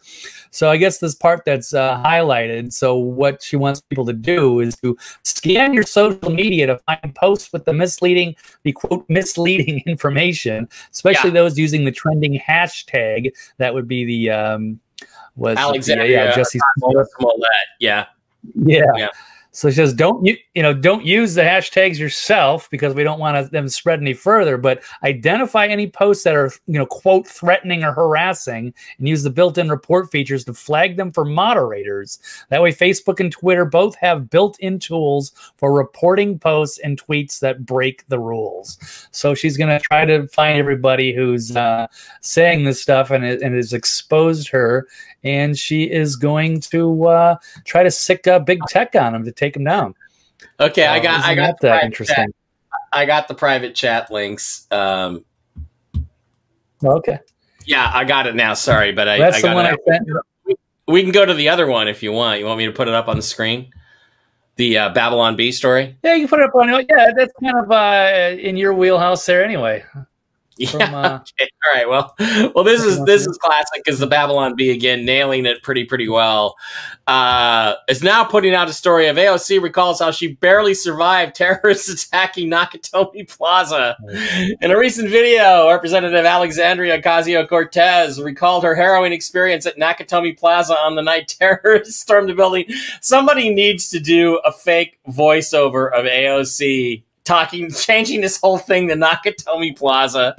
[0.52, 2.74] So I guess this part that's uh, highlighted.
[2.74, 7.16] So what she wants people to do is to scan your social media to find
[7.16, 13.32] posts with the misleading, the quote misleading information, especially those using the trending hashtag.
[13.58, 14.80] That would be the um,
[15.36, 17.08] was Alexandria yeah, Jussie Smollett.
[17.80, 18.06] Yeah.
[18.56, 18.84] yeah.
[18.96, 19.10] Yeah.
[19.52, 23.20] So she says, don't you you know don't use the hashtags yourself because we don't
[23.20, 24.58] want them to spread any further.
[24.58, 29.32] But identify any posts that are you know quote threatening or harassing, and use the
[29.32, 32.20] built-in report features to flag them for moderators.
[32.50, 37.66] That way, Facebook and Twitter both have built-in tools for reporting posts and tweets that
[37.66, 38.78] break the rules.
[39.12, 41.88] So she's going to try to find everybody who's uh,
[42.22, 44.88] saying this stuff and it, and has exposed her,
[45.24, 47.36] and she is going to uh,
[47.66, 49.96] try to sick uh, big tech on him to take him down.
[50.60, 52.16] Okay, I Uh, got I got that, the interesting.
[52.16, 52.30] chat.
[52.92, 54.68] I got the private chat links.
[54.72, 55.26] Um,
[56.84, 57.20] Okay,
[57.66, 58.54] yeah, I got it now.
[58.54, 59.78] Sorry, but I, that's I the one it.
[59.88, 60.08] I sent.
[60.88, 62.40] We can go to the other one if you want.
[62.40, 63.72] You want me to put it up on the screen?
[64.56, 65.98] The uh, Babylon Bee story.
[66.04, 66.70] Yeah, you can put it up on.
[66.70, 69.84] Yeah, that's kind of uh, in your wheelhouse there, anyway.
[70.60, 70.70] Yeah.
[70.70, 71.50] From, uh, Okay.
[71.66, 71.88] All right.
[71.90, 72.16] Well,
[72.54, 76.10] well, this is this is classic because the Babylon Bee again nailing it pretty pretty
[76.10, 76.56] well.
[77.08, 81.90] Uh, is now putting out a story of AOC recalls how she barely survived terrorists
[82.08, 83.96] attacking Nakatomi Plaza.
[84.62, 90.78] In a recent video, Representative Alexandria Ocasio Cortez recalled her harrowing experience at Nakatomi Plaza
[90.78, 92.66] on the night terrorists stormed the building.
[93.02, 98.96] Somebody needs to do a fake voiceover of AOC talking, changing this whole thing to
[98.96, 100.36] Nakatomi Plaza.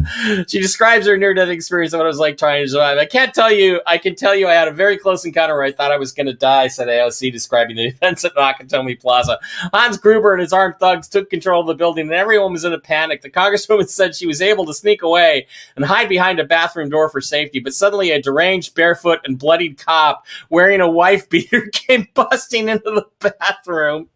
[0.48, 2.98] She describes her near death experience of what it was like trying to survive.
[2.98, 5.64] I can't tell you, I can tell you I had a very close encounter where
[5.64, 9.38] I thought I was going to die, said AOC, describing the events at Nakatomi Plaza.
[9.72, 12.72] Hans Gruber and his armed thugs took control of the building, and everyone was in
[12.72, 13.22] a panic.
[13.22, 17.09] The congresswoman said she was able to sneak away and hide behind a bathroom door
[17.09, 22.09] for safety, but suddenly a deranged, barefoot, and bloodied cop wearing a wife beater came
[22.14, 24.09] busting into the bathroom.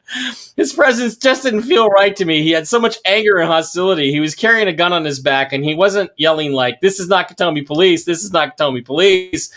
[0.57, 2.43] His presence just didn't feel right to me.
[2.43, 4.11] He had so much anger and hostility.
[4.11, 7.09] He was carrying a gun on his back, and he wasn't yelling like, "This is
[7.09, 8.05] Nakatomi Police.
[8.05, 9.51] This is Nakatomi Police."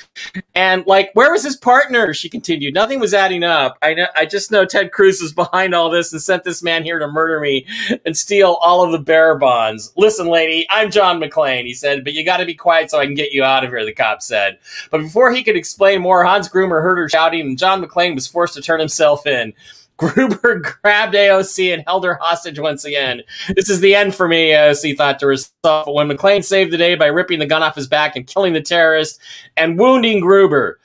[0.56, 2.14] And like, where was his partner?
[2.14, 2.74] She continued.
[2.74, 3.78] Nothing was adding up.
[3.82, 4.08] I know.
[4.16, 7.08] I just know Ted Cruz was behind all this and sent this man here to
[7.08, 7.66] murder me
[8.06, 9.94] and steal all of the bearer bonds.
[9.96, 11.66] Listen, lady, I'm John McClane.
[11.66, 13.70] He said, but you got to be quiet so I can get you out of
[13.70, 13.86] here.
[13.86, 14.58] The cop said.
[14.90, 18.28] But before he could explain more, Hans Gruber heard her shouting, and John McClane was
[18.28, 19.54] forced to turn himself in.
[19.98, 23.24] Gruber grabbed AOC and held her hostage once again.
[23.56, 25.52] This is the end for me, AOC thought to herself.
[25.62, 28.54] But when McClane saved the day by ripping the gun off his back and killing
[28.54, 29.20] the terrorist
[29.58, 30.80] and wounding Gruber.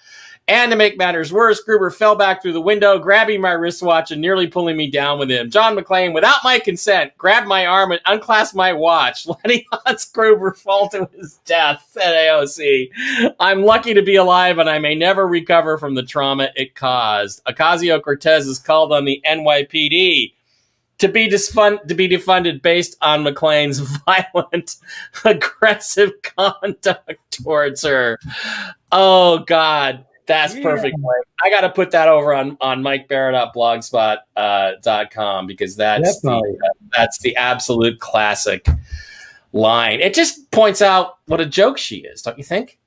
[0.49, 4.21] And to make matters worse, Gruber fell back through the window, grabbing my wristwatch and
[4.21, 5.51] nearly pulling me down with him.
[5.51, 10.53] John McClane, without my consent, grabbed my arm and unclasped my watch, letting Hans Gruber
[10.53, 12.91] fall to his death, said AOC.
[13.39, 17.45] I'm lucky to be alive and I may never recover from the trauma it caused.
[17.45, 20.33] Ocasio Cortez is called on the NYPD
[20.99, 24.77] to be disfund- to be defunded based on McClane's violent,
[25.25, 28.19] aggressive conduct towards her.
[28.91, 30.05] Oh God.
[30.27, 30.63] That's Yeah.
[30.63, 30.97] perfect.
[31.43, 36.59] I got to put that over on on MikeBarra.blogspot.com uh, because that's the,
[36.97, 38.67] that's the absolute classic
[39.53, 40.01] line.
[40.01, 42.79] It just points out what a joke she is, don't you think?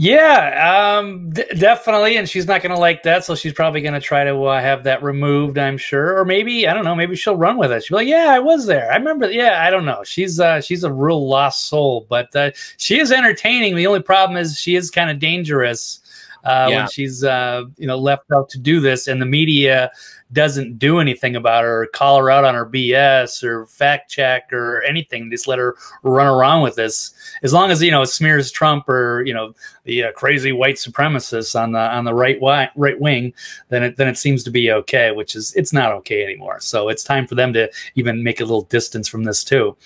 [0.00, 3.94] Yeah, um, d- definitely, and she's not going to like that, so she's probably going
[3.94, 5.58] to try to uh, have that removed.
[5.58, 6.94] I'm sure, or maybe I don't know.
[6.94, 7.82] Maybe she'll run with it.
[7.84, 8.92] She'll be like, "Yeah, I was there.
[8.92, 10.04] I remember." Yeah, I don't know.
[10.04, 13.74] She's uh, she's a real lost soul, but uh, she is entertaining.
[13.74, 15.98] The only problem is she is kind of dangerous
[16.44, 16.76] uh, Yeah.
[16.78, 19.90] when she's uh, you know left out to do this, and the media
[20.32, 24.52] doesn't do anything about her, or call her out on her BS, or fact check,
[24.52, 25.30] or anything.
[25.30, 27.12] Just let her run around with this.
[27.42, 30.76] As long as you know it smears Trump or you know the uh, crazy white
[30.76, 33.32] supremacists on the on the right wi- right wing,
[33.68, 35.10] then it then it seems to be okay.
[35.10, 36.60] Which is it's not okay anymore.
[36.60, 39.76] So it's time for them to even make a little distance from this too.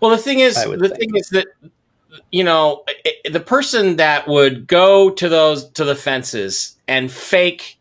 [0.00, 0.98] Well, the thing is, the think.
[0.98, 1.46] thing is that
[2.30, 2.94] you know i-
[3.26, 7.78] i- the person that would go to those to the fences and fake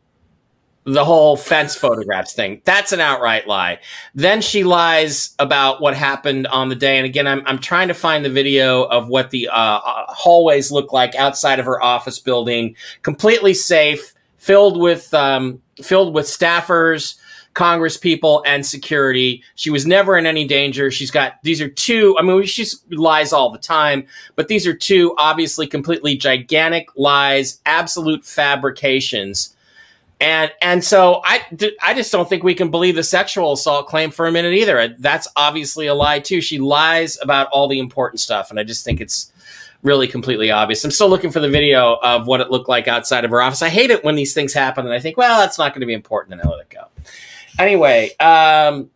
[0.85, 3.77] the whole fence photographs thing that's an outright lie.
[4.15, 6.95] Then she lies about what happened on the day.
[6.97, 10.71] And again i'm, I'm trying to find the video of what the uh, uh, hallways
[10.71, 12.75] look like outside of her office building.
[13.01, 17.15] Completely safe filled with um, filled with staffers
[17.57, 19.43] Congress people and security.
[19.55, 20.91] She was never in any danger.
[20.91, 22.15] She's got these are two.
[22.19, 27.59] I mean, she lies all the time, but these are two obviously completely gigantic lies,
[27.65, 29.55] absolute fabrications.
[30.21, 31.41] And and so I
[31.81, 34.95] I just don't think we can believe the sexual assault claim for a minute either.
[34.99, 36.41] That's obviously a lie too.
[36.41, 39.31] She lies about all the important stuff, and I just think it's
[39.81, 40.85] really completely obvious.
[40.85, 43.63] I'm still looking for the video of what it looked like outside of her office.
[43.63, 45.87] I hate it when these things happen, and I think, well, that's not going to
[45.87, 46.85] be important, and I let it go.
[47.59, 48.89] Anyway, um,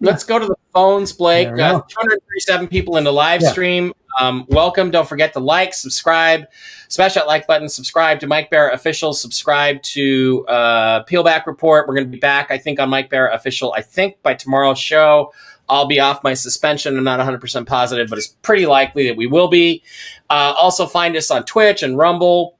[0.00, 1.48] let's go to the phones, Blake.
[1.48, 3.50] Uh, 237 people in the live Yeah.
[3.50, 3.92] stream.
[4.20, 4.90] Um, welcome.
[4.92, 6.44] Don't forget to like, subscribe,
[6.88, 11.88] smash that like button, subscribe to Mike Barra Official, subscribe to uh, Peelback Report.
[11.88, 14.78] We're going to be back, I think, on Mike Barra Official, I think, by tomorrow's
[14.78, 15.32] show.
[15.68, 16.96] I'll be off my suspension.
[16.96, 19.82] I'm not 100% positive, but it's pretty likely that we will be.
[20.30, 22.56] Uh, also, find us on Twitch and Rumble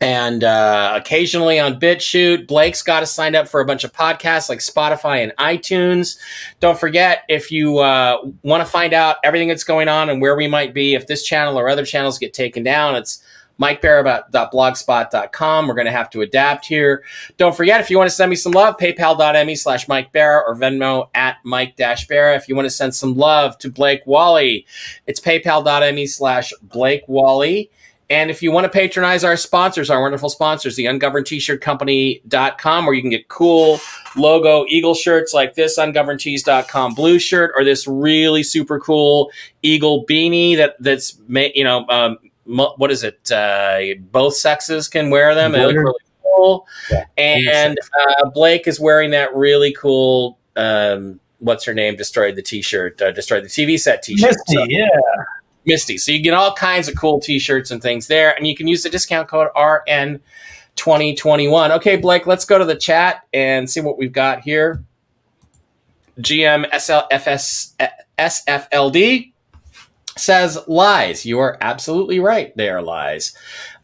[0.00, 2.46] and uh, occasionally on BitChute.
[2.46, 6.18] Blake's got us signed up for a bunch of podcasts like Spotify and iTunes.
[6.60, 10.36] Don't forget, if you uh, want to find out everything that's going on and where
[10.36, 13.22] we might be, if this channel or other channels get taken down, it's
[13.60, 15.66] mikebarra.blogspot.com.
[15.66, 17.02] We're going to have to adapt here.
[17.36, 21.08] Don't forget, if you want to send me some love, paypal.me slash Mike or Venmo
[21.14, 22.36] at Mike Barra.
[22.36, 24.66] If you want to send some love to Blake Wally,
[25.06, 27.70] it's paypal.me slash Blake Wally.
[28.08, 32.86] And if you want to patronize our sponsors, our wonderful sponsors, the ungoverned t-shirt company.com,
[32.86, 33.80] where you can get cool
[34.16, 39.30] logo eagle shirts like this ungovernedtees.com blue shirt or this really super cool
[39.62, 43.30] eagle beanie that that's ma- you know um, what is it?
[43.32, 43.80] Uh,
[44.12, 46.66] both sexes can wear them they look really cool.
[46.90, 47.78] Yeah, and
[48.22, 51.96] uh, blake is wearing that really cool um, what's her name?
[51.96, 54.30] Destroyed the t-shirt uh, destroyed the tv set t-shirt.
[54.30, 54.86] Misty, So- yeah.
[55.66, 55.98] Misty.
[55.98, 58.82] So you get all kinds of cool t-shirts and things there, and you can use
[58.82, 61.70] the discount code RN2021.
[61.76, 64.84] Okay, Blake, let's go to the chat and see what we've got here.
[66.20, 67.74] GM SLFS
[68.18, 69.32] SFLD
[70.16, 71.26] says lies.
[71.26, 72.56] You are absolutely right.
[72.56, 73.36] They are lies.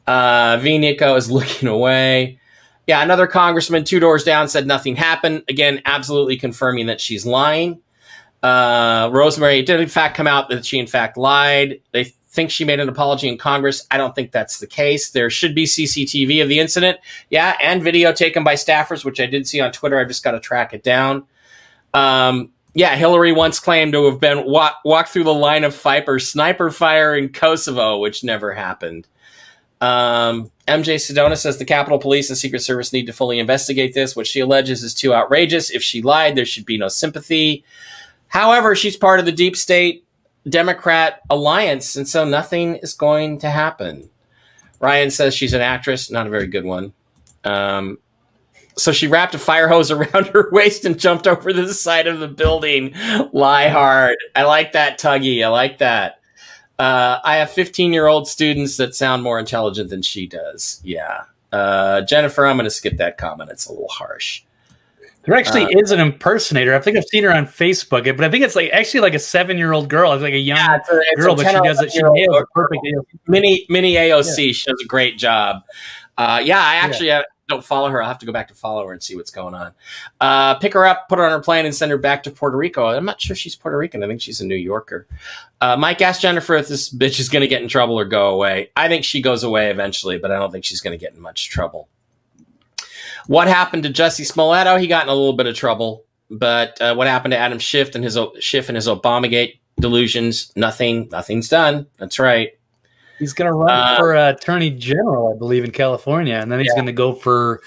[0.07, 2.39] Uh, v Nico is looking away.
[2.87, 5.45] Yeah, another congressman two doors down said nothing happened.
[5.49, 7.81] Again, absolutely confirming that she's lying.
[8.43, 11.81] Uh, Rosemary did in fact come out that she in fact lied.
[11.93, 13.87] They think she made an apology in Congress.
[13.91, 15.11] I don't think that's the case.
[15.11, 16.99] There should be CCTV of the incident.
[17.31, 19.99] Yeah, and video taken by staffers, which I did see on Twitter.
[19.99, 21.27] I've just got to track it down.
[21.93, 26.19] Um, yeah, Hillary once claimed to have been walk, walked through the line of fire,
[26.19, 29.07] sniper fire in Kosovo, which never happened.
[29.83, 34.17] Um, MJ Sedona says the Capitol Police and Secret Service need to fully investigate this.
[34.17, 35.71] What she alleges is too outrageous.
[35.71, 37.65] If she lied, there should be no sympathy.
[38.33, 40.07] However, she's part of the deep state
[40.49, 44.09] Democrat alliance, and so nothing is going to happen.
[44.81, 46.95] Ryan says she's an actress, not a very good one.
[47.45, 47.99] Um,
[48.79, 52.21] so she wrapped a fire hose around her waist and jumped over the side of
[52.21, 52.95] the building.
[53.35, 54.17] Lie hard.
[54.35, 55.45] I like that, Tuggy.
[55.45, 56.23] I like that.
[56.79, 60.81] Uh, I have 15 year old students that sound more intelligent than she does.
[60.83, 61.25] Yeah.
[61.53, 63.51] Uh, Jennifer, I'm going to skip that comment.
[63.51, 64.43] It's a little harsh.
[65.25, 66.75] There actually Uh, is an impersonator.
[66.75, 69.19] I think I've seen her on Facebook, but I think it's like actually like a
[69.21, 70.13] seven year old girl.
[70.13, 71.93] It's like a young it's a, it's girl, but she does it.
[71.93, 72.93] She nails it perfectly.
[73.29, 74.55] mini mini AOC.
[74.55, 75.63] She does a great job.
[76.19, 78.03] Uh, yeah, I actually uh, don't follow her.
[78.03, 79.73] I'll have to go back to follow her and see what's going on.
[80.21, 82.57] Uh, pick her up, put her on her plane, and send her back to Puerto
[82.57, 82.87] Rico.
[82.87, 84.03] I'm not sure she's Puerto Rican.
[84.03, 85.07] I think she's a New Yorker.
[85.61, 88.31] Uh, Mike asked Jennifer if this bitch is going to get in trouble or go
[88.31, 88.71] away.
[88.77, 91.21] I think she goes away eventually, but I don't think she's going to get in
[91.21, 91.89] much trouble.
[93.27, 94.67] What happened to Jussie Smollett?
[94.67, 96.05] Oh, he got in a little bit of trouble.
[96.31, 100.51] But uh, what happened to Adam Schiff and his Schiff and his Obamagate delusions?
[100.57, 101.09] Nothing.
[101.11, 101.87] Nothing's done.
[101.99, 102.53] That's right.
[103.19, 106.59] He's going to run uh, for uh, attorney general, I believe, in California, and then
[106.59, 106.75] he's yeah.
[106.75, 107.61] going to go for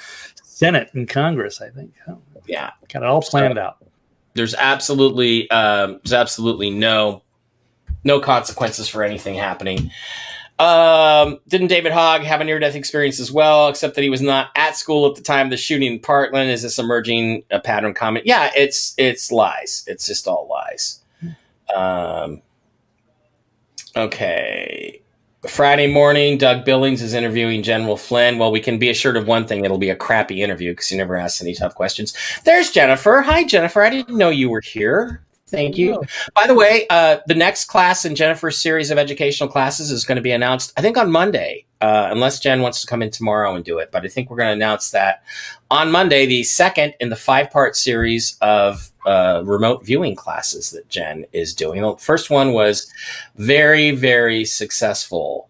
[0.43, 1.61] Senate and Congress.
[1.61, 1.93] I think.
[2.09, 3.77] Oh, yeah, got it all planned so, out.
[4.33, 7.21] There's absolutely, um, there's absolutely no,
[8.03, 9.91] no consequences for anything happening.
[10.57, 14.21] Um, didn't David Hogg have a near death experience as well, except that he was
[14.21, 16.49] not at school at the time of the shooting in Parkland?
[16.49, 18.25] Is this emerging a pattern comment?
[18.25, 19.83] Yeah, it's it's lies.
[19.87, 21.01] It's just all lies.
[21.75, 22.41] Um,
[23.97, 25.01] okay.
[25.49, 28.39] Friday morning, Doug Billings is interviewing General Flynn.
[28.39, 30.95] Well, we can be assured of one thing: it'll be a crappy interview because he
[30.95, 32.15] never asks any tough questions.
[32.45, 33.21] There's Jennifer.
[33.21, 33.81] Hi, Jennifer.
[33.81, 35.24] I didn't know you were here.
[35.55, 36.03] Thank you.
[36.35, 40.17] By the way, uh, the next class in Jennifer's series of educational classes is going
[40.17, 43.55] to be announced, I think, on Monday, uh, unless Jen wants to come in tomorrow
[43.55, 43.89] and do it.
[43.91, 45.23] But I think we're going to announce that
[45.71, 50.89] on Monday, the second in the five part series of uh, remote viewing classes that
[50.89, 51.81] Jen is doing.
[51.81, 52.91] The first one was
[53.35, 55.49] very, very successful.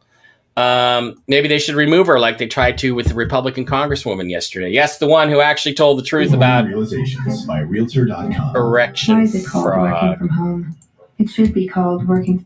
[0.58, 4.70] Um, maybe they should remove her like they tried to with the Republican Congresswoman yesterday.
[4.70, 8.56] Yes, the one who actually told the truth about realizations by Realtor.com.
[8.56, 9.92] Erection Why is it called fraud.
[9.92, 10.76] working from home?
[11.18, 12.46] It should be called working.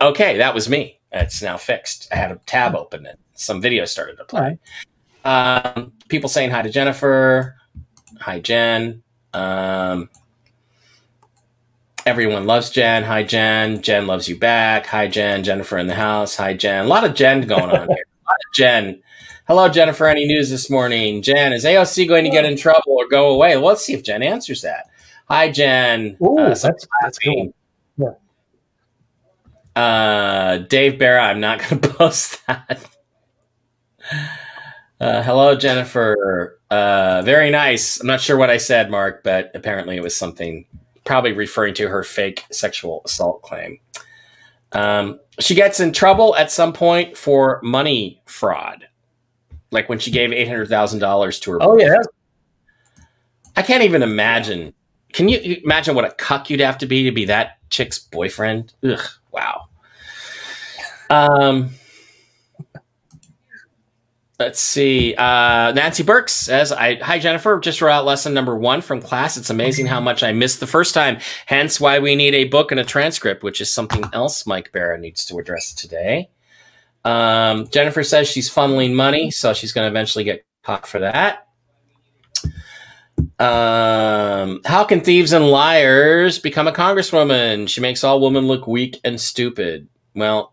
[0.00, 0.98] Okay, that was me.
[1.12, 2.08] It's now fixed.
[2.10, 4.58] I had a tab open and some video started to play.
[5.24, 7.56] Um, people saying hi to Jennifer.
[8.20, 9.02] Hi, Jen.
[9.34, 10.08] Um,
[12.04, 13.04] Everyone loves Jen.
[13.04, 13.80] Hi, Jen.
[13.80, 14.86] Jen loves you back.
[14.86, 15.44] Hi, Jen.
[15.44, 16.34] Jennifer in the house.
[16.36, 16.84] Hi, Jen.
[16.84, 17.78] A lot of Jen going on here.
[17.78, 17.86] A
[18.28, 19.02] lot of Jen.
[19.46, 20.08] Hello, Jennifer.
[20.08, 21.22] Any news this morning?
[21.22, 23.56] Jen, is AOC going to get in trouble or go away?
[23.56, 24.90] Well, let's see if Jen answers that.
[25.28, 26.16] Hi, Jen.
[26.20, 27.54] Ooh, uh, that's, that's cool.
[27.96, 29.80] Yeah.
[29.80, 32.84] Uh, Dave Barra, I'm not going to post that.
[35.00, 36.58] Uh, hello, Jennifer.
[36.68, 38.00] Uh, very nice.
[38.00, 40.66] I'm not sure what I said, Mark, but apparently it was something
[41.04, 43.78] probably referring to her fake sexual assault claim.
[44.72, 48.86] Um, she gets in trouble at some point for money fraud,
[49.70, 51.62] like when she gave eight hundred thousand dollars to her.
[51.62, 52.06] Oh boyfriend.
[52.96, 53.04] yeah,
[53.56, 54.72] I can't even imagine.
[55.12, 58.72] Can you imagine what a cuck you'd have to be to be that chick's boyfriend?
[58.82, 59.00] Ugh,
[59.30, 59.66] wow.
[61.10, 61.70] Um,
[64.42, 65.14] Let's see.
[65.14, 67.60] Uh, Nancy Burks says, I, Hi, Jennifer.
[67.60, 69.36] Just wrote out lesson number one from class.
[69.36, 71.18] It's amazing how much I missed the first time.
[71.46, 74.98] Hence why we need a book and a transcript, which is something else Mike Barra
[74.98, 76.28] needs to address today.
[77.04, 81.46] Um, Jennifer says she's funneling money, so she's going to eventually get caught for that.
[83.38, 87.68] Um, how can thieves and liars become a congresswoman?
[87.68, 89.86] She makes all women look weak and stupid.
[90.16, 90.51] Well,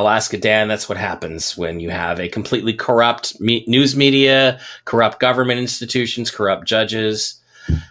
[0.00, 5.20] Alaska Dan, that's what happens when you have a completely corrupt me- news media, corrupt
[5.20, 7.40] government institutions, corrupt judges.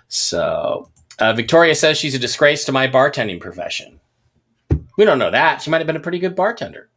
[0.07, 0.89] So,
[1.19, 3.99] uh, Victoria says she's a disgrace to my bartending profession.
[4.97, 5.61] We don't know that.
[5.61, 6.89] She might have been a pretty good bartender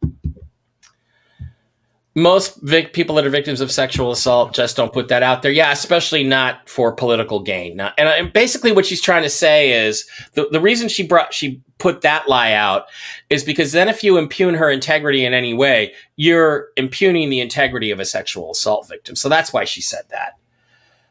[2.15, 5.51] most vic- people that are victims of sexual assault just don't put that out there.
[5.51, 7.79] Yeah, especially not for political gain.
[7.79, 11.61] And, and, basically, what she's trying to say is the, the reason she brought she
[11.79, 12.85] put that lie out
[13.29, 17.89] is because then if you impugn her integrity in any way, you're impugning the integrity
[17.89, 19.15] of a sexual assault victim.
[19.15, 20.37] So that's why she said that.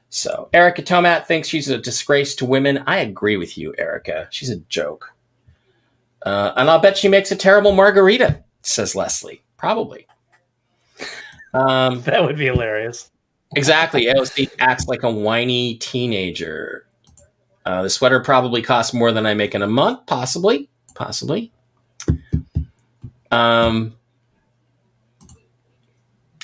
[0.09, 2.85] So Erica Tomat thinks she's a disgrace to women.
[2.87, 4.29] I agree with you, Erica.
[4.31, 5.13] She's a joke.
[6.25, 9.43] Uh, and I'll bet she makes a terrible margarita, says Leslie.
[9.57, 10.07] Probably.
[11.55, 13.11] Um, that would be hilarious.
[13.55, 14.07] Exactly.
[14.07, 16.87] AOC acts like a whiny teenager.
[17.65, 20.07] Uh, the sweater probably costs more than I make in a month.
[20.07, 20.69] Possibly.
[20.95, 21.53] Possibly.
[23.31, 23.95] Um,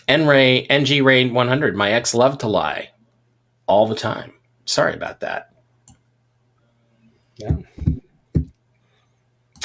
[0.06, 1.76] N-Ray, NG Ray 100.
[1.76, 2.90] My ex loved to lie
[3.66, 4.32] all the time.
[4.64, 5.52] Sorry about that.
[7.36, 7.56] Yeah.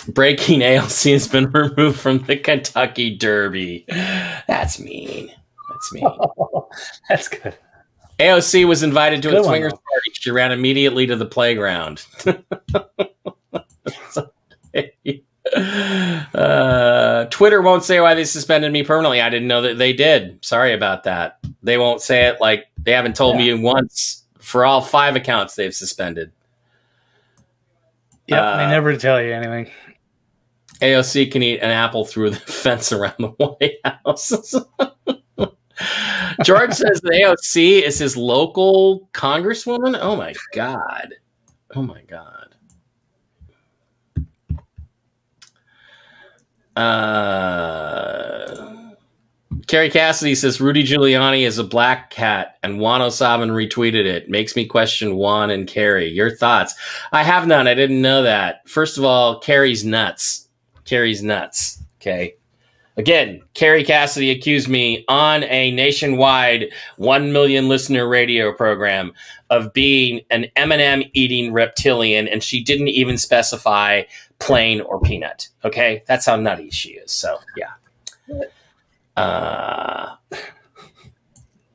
[0.07, 3.85] Breaking AOC has been removed from the Kentucky Derby.
[3.87, 5.31] That's mean.
[5.69, 6.07] That's mean.
[7.09, 7.57] That's good.
[8.19, 10.11] AOC was invited to good a swingers party.
[10.13, 12.05] She ran immediately to the playground.
[16.35, 19.19] uh, Twitter won't say why they suspended me permanently.
[19.19, 20.43] I didn't know that they did.
[20.45, 21.39] Sorry about that.
[21.63, 23.55] They won't say it like they haven't told yeah.
[23.55, 26.31] me once for all five accounts they've suspended.
[28.27, 29.71] Yeah, uh, they never tell you anything.
[30.83, 34.29] AOC can eat an apple through the fence around the White House.
[36.43, 39.97] George says the AOC is his local congresswoman.
[39.99, 41.15] Oh my god.
[41.75, 42.55] Oh my god.
[46.75, 48.83] Uh,
[49.67, 54.29] Kerry Cassidy says Rudy Giuliani is a black cat, and Juan O'Savin retweeted it.
[54.29, 56.09] Makes me question Juan and Carrie.
[56.09, 56.73] Your thoughts?
[57.11, 57.67] I have none.
[57.67, 58.67] I didn't know that.
[58.67, 60.42] First of all, Carrie's nuts.
[60.85, 61.81] Carrie's nuts.
[62.01, 62.35] Okay.
[62.95, 66.65] Again, Kerry Cassidy accused me on a nationwide
[66.97, 69.13] 1 million listener radio program
[69.49, 74.03] of being an M&M eating reptilian, and she didn't even specify
[74.37, 75.49] plain or peanut.
[75.65, 77.11] Okay, that's how nutty she is.
[77.11, 78.43] So yeah,
[79.17, 80.15] uh,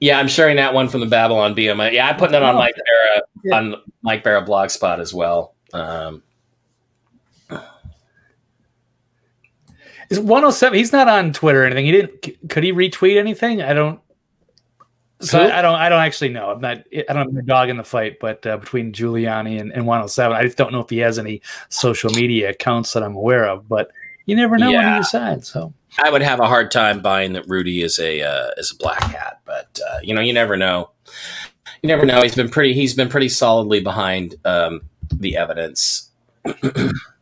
[0.00, 1.92] yeah, I'm sharing that one from the Babylon BM.
[1.92, 3.56] Yeah, I'm putting it on Oh, Mike Barra Yeah.
[3.56, 5.54] on Mike Barra Blogspot as well.
[5.72, 6.22] Um,
[10.10, 10.76] Is 107?
[10.78, 11.86] He's not on Twitter or anything.
[11.86, 12.48] He didn't.
[12.48, 13.62] Could he retweet anything?
[13.62, 14.00] I don't.
[15.20, 15.74] So I, I don't.
[15.74, 16.50] I don't actually know.
[16.50, 16.78] I'm not.
[16.92, 20.36] I don't have a dog in the fight, but uh, between Giuliani and, and 107,
[20.36, 23.68] I just don't know if he has any social media accounts that I'm aware of.
[23.68, 23.90] But
[24.26, 24.94] you never know on Yeah.
[24.96, 25.44] either side.
[25.44, 25.72] So
[26.02, 29.02] I would have a hard time buying that Rudy is a uh, is a black
[29.02, 30.90] hat, but uh, you know, you never know.
[31.82, 32.22] You never know.
[32.22, 32.72] He's been pretty.
[32.74, 34.82] He's been pretty solidly behind um,
[35.12, 36.10] the evidence.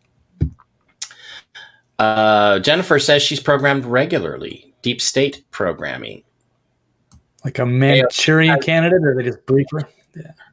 [1.99, 4.75] uh, Jennifer says she's programmed regularly.
[4.83, 6.23] Deep state programming.
[7.45, 9.83] like a Manchurian candidate, or they just brief her.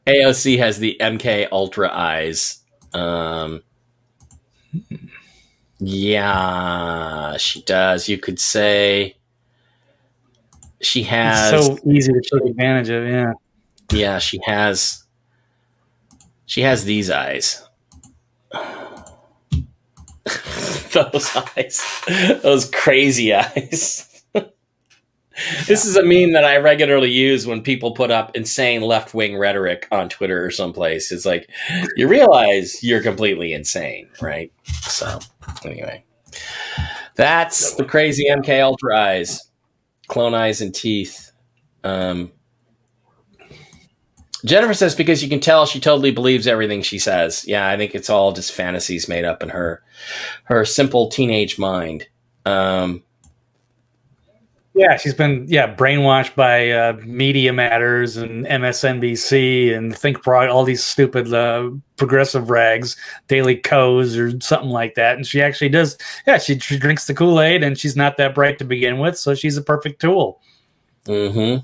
[0.08, 2.60] AOC has the MK Ultra eyes.
[2.94, 3.62] Um,
[5.80, 8.08] yeah, she does.
[8.08, 9.16] You could say
[10.82, 11.66] she It's has.
[11.66, 13.08] so easy to take advantage of.
[13.08, 13.34] Yeah.
[13.91, 15.04] Yeah, she has.
[16.46, 17.62] She has these eyes.
[20.94, 21.82] those eyes.
[22.42, 24.24] Those crazy eyes.
[25.68, 29.38] this is a meme that I regularly use when people put up insane left wing
[29.38, 31.12] rhetoric on Twitter or someplace.
[31.12, 31.50] It's like,
[31.96, 34.52] you realize you're completely insane, right?
[34.84, 35.20] So,
[35.66, 36.04] anyway.
[37.16, 39.52] That's the crazy MK Ultra eyes,
[40.08, 41.32] clone eyes and teeth.
[41.84, 42.32] Um,
[44.46, 47.46] Jennifer says because you can tell she totally believes everything she says.
[47.48, 49.82] Yeah, I think it's all just fantasies made up in her
[50.46, 52.08] her simple teenage mind.
[52.46, 53.04] Um,
[54.76, 60.64] Yeah, she's been yeah brainwashed by uh, Media Matters and MSNBC and Think Broad, all
[60.64, 65.16] these stupid uh, progressive rags, Daily Kos or something like that.
[65.16, 65.96] And she actually does.
[66.26, 69.18] Yeah, she, she drinks the Kool Aid, and she's not that bright to begin with,
[69.18, 70.41] so she's a perfect tool.
[71.06, 71.58] hmm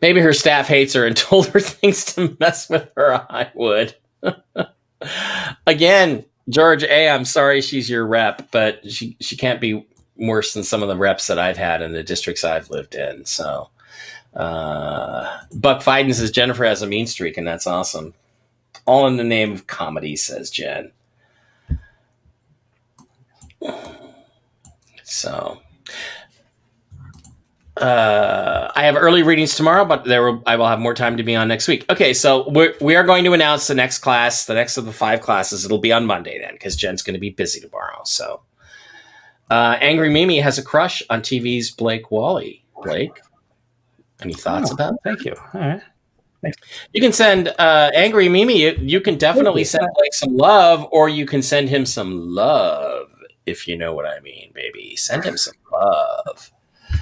[0.00, 3.14] Maybe her staff hates her and told her things to mess with her.
[3.30, 3.94] I would.
[5.66, 7.08] Again, George A.
[7.08, 9.86] I'm sorry she's your rep, but she she can't be
[10.16, 13.24] worse than some of the reps that I've had in the districts I've lived in.
[13.24, 13.70] So,
[14.34, 18.14] uh, Buck Fiden says Jennifer has a mean streak, and that's awesome.
[18.84, 20.92] All in the name of comedy, says Jen.
[25.04, 25.60] So,
[27.76, 31.22] uh, I have early readings tomorrow, but there will, I will have more time to
[31.22, 31.84] be on next week.
[31.90, 34.92] Okay, so we're, we are going to announce the next class, the next of the
[34.92, 35.64] five classes.
[35.64, 38.02] It'll be on Monday then, because Jen's going to be busy tomorrow.
[38.04, 38.42] So,
[39.50, 42.64] uh, Angry Mimi has a crush on TV's Blake Wally.
[42.82, 43.18] Blake,
[44.22, 44.74] any thoughts Oh.
[44.74, 44.94] about?
[44.94, 44.98] it?
[45.04, 45.34] Thank you.
[45.54, 45.80] All right.
[46.42, 46.58] Thanks.
[46.92, 48.60] You can send uh, Angry Mimi.
[48.62, 53.08] You, you can definitely send Blake some love, or you can send him some love,
[53.46, 54.96] if you know what I mean, baby.
[54.96, 56.50] Send him some love.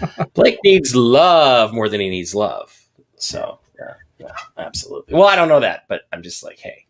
[0.34, 2.76] Blake needs love more than he needs love.
[3.16, 5.14] So, yeah, yeah, absolutely.
[5.14, 6.86] Well, I don't know that, but I'm just like, hey.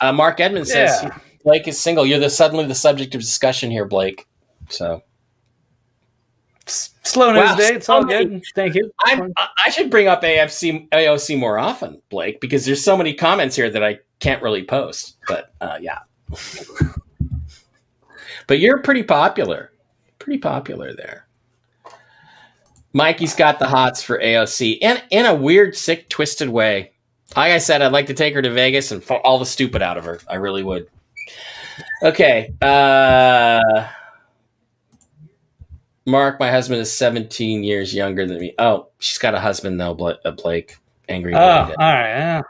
[0.00, 1.08] Uh, Mark Edmonds says
[1.44, 2.04] Blake is single.
[2.04, 4.26] You're the suddenly the subject of discussion here, Blake.
[4.68, 5.02] So
[6.66, 7.74] Slow news Wow, day.
[7.74, 8.42] It's all many- good.
[8.56, 8.90] Thank you.
[9.04, 13.14] I'm, I I should bring up AFC AOC more often, Blake, because there's so many
[13.14, 15.16] comments here that I can't really post.
[15.28, 16.00] But uh, yeah,
[18.48, 19.70] but you're pretty popular,
[20.18, 21.25] pretty popular there.
[22.96, 26.92] Mikey's got the hots for AOC in in a weird, sick, twisted way.
[27.36, 29.98] Like I said, I'd like to take her to Vegas and all the stupid out
[29.98, 30.18] of her.
[30.26, 30.88] I really would.
[32.02, 32.54] Okay.
[32.62, 33.86] Uh,
[36.06, 38.54] Mark, my husband is 17 years younger than me.
[38.58, 39.92] Oh, she's got a husband though,
[40.24, 40.78] uh, Blake.
[41.06, 41.34] Angry.
[41.34, 42.08] Oh, all right.
[42.08, 42.42] Yeah.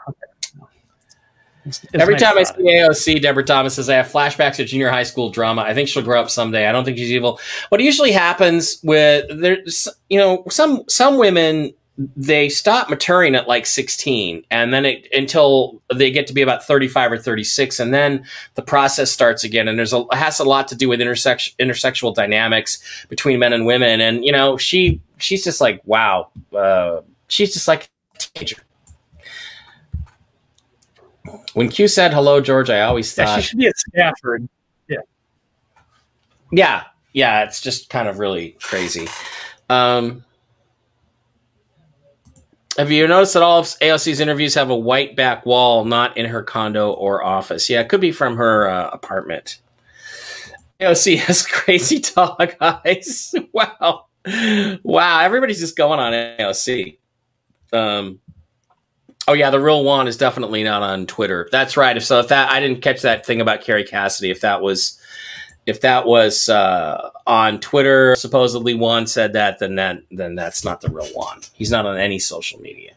[1.93, 5.03] Every nice time I see AOC, Deborah Thomas says, I have flashbacks of junior high
[5.03, 5.61] school drama.
[5.61, 6.67] I think she'll grow up someday.
[6.67, 7.39] I don't think she's evil.
[7.69, 11.73] What usually happens with there's, you know, some some women
[12.15, 16.63] they stop maturing at like 16 and then it until they get to be about
[16.63, 20.67] 35 or 36 and then the process starts again and there's a has a lot
[20.67, 25.43] to do with intersex, intersexual dynamics between men and women and you know she she's
[25.43, 28.57] just like wow uh, she's just like a teenager
[31.53, 34.47] when q said hello george i always Yeah, thought she should be at Stafford.
[36.51, 39.07] yeah yeah it's just kind of really crazy
[39.69, 40.23] um
[42.77, 46.27] have you noticed that all of AOC's interviews have a white back wall, not in
[46.27, 47.71] her condo or office?
[47.71, 49.57] Yeah, it could be from her uh, apartment.
[50.79, 53.33] AOC has crazy dog eyes.
[53.51, 54.05] wow.
[54.83, 55.19] Wow.
[55.21, 56.99] Everybody's just going on AOC.
[57.73, 58.19] Um,
[59.27, 61.47] oh, yeah, the real one is definitely not on Twitter.
[61.51, 61.95] That's right.
[61.95, 64.31] If so, if that, I didn't catch that thing about Kerry Cassidy.
[64.31, 64.99] If that was,
[65.65, 70.81] if that was uh, on Twitter, supposedly one said that, then that then that's not
[70.81, 71.41] the real one.
[71.53, 72.93] He's not on any social media,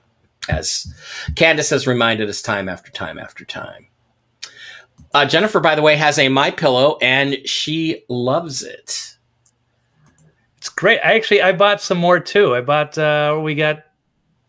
[0.48, 0.92] as
[1.34, 3.88] Candace has reminded us time after time after time.
[5.12, 9.16] Uh, Jennifer, by the way, has a My Pillow, and she loves it.
[10.58, 11.00] It's great.
[11.00, 12.54] I actually I bought some more too.
[12.54, 13.82] I bought uh we got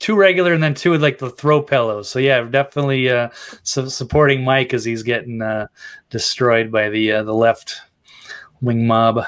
[0.02, 2.10] two regular and then two with like the throw pillows.
[2.10, 3.30] So yeah, definitely uh
[3.64, 5.68] su- supporting Mike as he's getting uh
[6.10, 7.80] destroyed by the uh, the left
[8.62, 9.24] wing mob.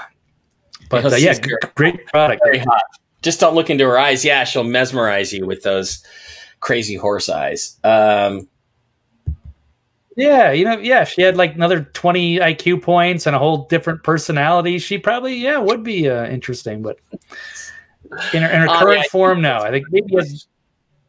[0.90, 1.40] But uh, yeah,
[1.76, 2.42] great product.
[2.44, 2.84] Very hot.
[3.22, 4.26] Just don't look into her eyes.
[4.26, 6.04] Yeah, she'll mesmerize you with those
[6.60, 7.80] crazy horse eyes.
[7.84, 8.48] Um,
[10.16, 13.66] Yeah, you know, yeah, if she had like another 20 IQ points and a whole
[13.68, 17.00] different personality, she probably yeah, would be uh, interesting, but
[18.34, 19.10] in her, in her Uh, current yeah.
[19.10, 20.46] form now, I think maybe as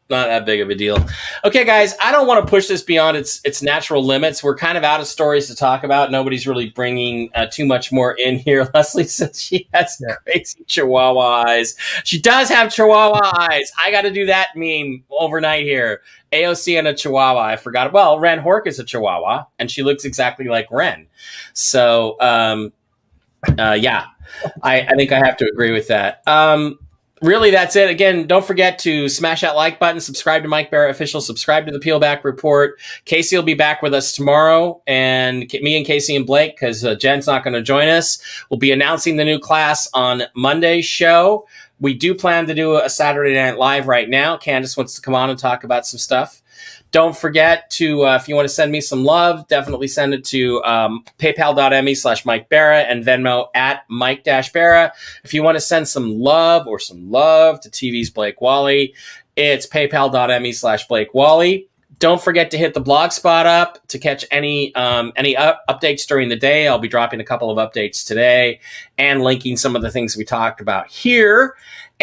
[0.09, 1.03] not that big of a deal.
[1.43, 4.43] Okay, guys, I don't want to push this beyond its its natural limits.
[4.43, 6.11] We're kind of out of stories to talk about.
[6.11, 8.69] Nobody's really bringing uh, too much more in here.
[8.73, 10.15] Leslie says she has Yeah.
[10.23, 11.75] crazy Chihuahua eyes.
[12.03, 13.71] She does have Chihuahua eyes.
[13.83, 16.01] I got to do that meme overnight here.
[16.31, 17.41] AOC and a Chihuahua.
[17.41, 17.91] I forgot.
[17.93, 21.07] Well, Ren Hoek is a Chihuahua, and she looks exactly like Ren.
[21.53, 22.73] So, um,
[23.57, 24.05] uh, yeah,
[24.61, 26.21] I, I think I have to agree with that.
[26.27, 26.77] Um,
[27.21, 27.89] really, that's it.
[27.89, 31.71] Again, don't forget to smash that like button, subscribe to Mike Barra Official, subscribe to
[31.71, 32.79] the Peel Back Report.
[33.05, 36.95] Casey will be back with us tomorrow, and me and Casey and Blake, because uh,
[36.95, 38.21] Jen's not going to join us.
[38.49, 41.47] We'll be announcing the new class on Monday's show.
[41.79, 44.37] We do plan to do a Saturday Night Live right now.
[44.37, 46.41] Candace wants to come on and talk about some stuff.
[46.95, 50.23] Don't forget to, uh, if you want to send me some love, definitely send it
[50.27, 54.93] to um, paypal.me slash Mike Barra and Venmo at Mike Dash Barra.
[55.25, 58.93] If you want to send some love or some love to TV's Blake Wally,
[59.35, 61.67] it's paypal.me slash Blake Wally.
[61.99, 66.07] Don't forget to hit the blog spot up to catch any um, any up- updates
[66.07, 66.65] during the day.
[66.69, 68.61] I'll be dropping a couple of updates today
[68.97, 71.55] and linking some of the things we talked about here.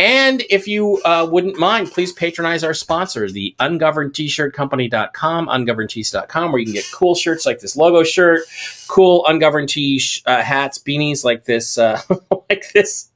[0.02, 6.64] And if you uh, wouldn't mind, please patronize our sponsor, the ungovernedtshirtcompany.com, ungovernedtees.com, where you
[6.66, 8.42] can get cool shirts like this logo shirt,
[8.88, 12.00] cool ungoverned sh- uh, hats, beanies like this, uh,
[12.50, 13.10] like this.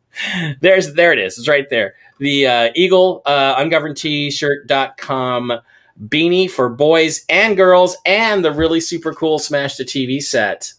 [0.61, 1.37] There's there it is.
[1.39, 1.97] It's right there.
[2.21, 5.53] The uh, Eagle uh, ungovernedtshirt.com
[6.07, 10.73] beanie for boys and girls, and the really super cool Smash the TV set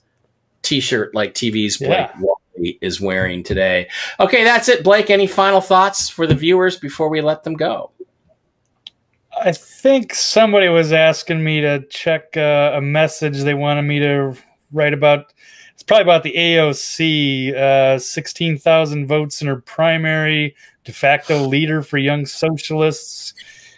[0.61, 2.36] t-shirt like TV's Blake Yeah.
[2.57, 3.87] Is wearing today.
[4.19, 4.83] Okay, that's it.
[4.83, 7.91] Blake, any final thoughts for the viewers before we let them go?
[9.43, 14.35] I think somebody was asking me to check uh, a message they wanted me to
[14.71, 15.33] write about.
[15.73, 17.55] It's probably about the AOC.
[17.55, 20.55] Uh, 16,000 votes in her primary,
[20.85, 23.33] de facto leader for young socialists.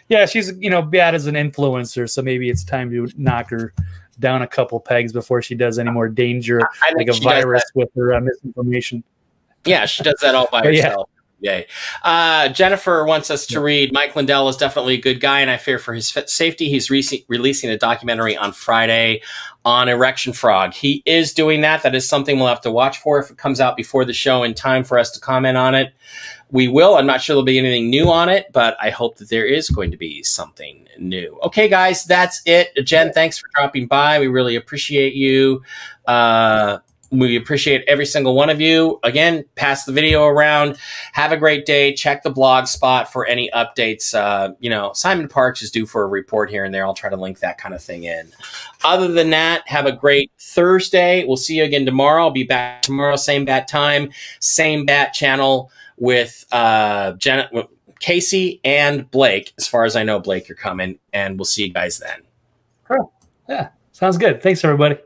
[0.08, 3.74] Yeah, she's, you know, bad as an influencer, so maybe it's time to knock her
[4.20, 7.88] down a couple pegs before she does any more danger, I like a virus with
[7.96, 9.02] her uh, misinformation.
[9.64, 10.84] Yeah, she does that all by Oh, yeah.
[10.84, 11.10] herself.
[11.42, 11.66] Yay.
[12.02, 15.56] Uh, Jennifer wants us to read Mike Lindell is definitely a good guy, and I
[15.56, 16.68] fear for his fa- safety.
[16.68, 19.22] He's re- releasing a documentary on Friday
[19.64, 20.74] on Erection Frog.
[20.74, 21.82] He is doing that.
[21.82, 24.42] That is something we'll have to watch for if it comes out before the show
[24.42, 25.94] in time for us to comment on it.
[26.52, 26.96] We will.
[26.96, 29.70] I'm not sure there'll be anything new on it, but I hope that there is
[29.70, 31.38] going to be something new.
[31.44, 32.74] Okay, guys, that's it.
[32.84, 34.18] Jen, thanks for dropping by.
[34.18, 35.62] We really appreciate you.
[36.06, 36.78] Uh,
[37.12, 39.00] we appreciate every single one of you.
[39.02, 40.78] Again, pass the video around.
[41.12, 41.92] Have a great day.
[41.92, 44.14] Check the blog spot for any updates.
[44.14, 46.86] Uh, you know, Simon Parkes is due for a report here and there.
[46.86, 48.30] I'll try to link that kind of thing in.
[48.84, 51.24] Other than that, have a great Thursday.
[51.24, 52.24] We'll see you again tomorrow.
[52.24, 55.70] I'll be back tomorrow, same bat time, same bat channel
[56.00, 57.48] with uh, Jen-
[58.00, 59.52] Casey and Blake.
[59.58, 62.22] As far as I know, Blake, you're coming, and we'll see you guys then.
[62.88, 63.12] Cool.
[63.48, 64.42] Yeah, sounds good.
[64.42, 64.96] Thanks, everybody.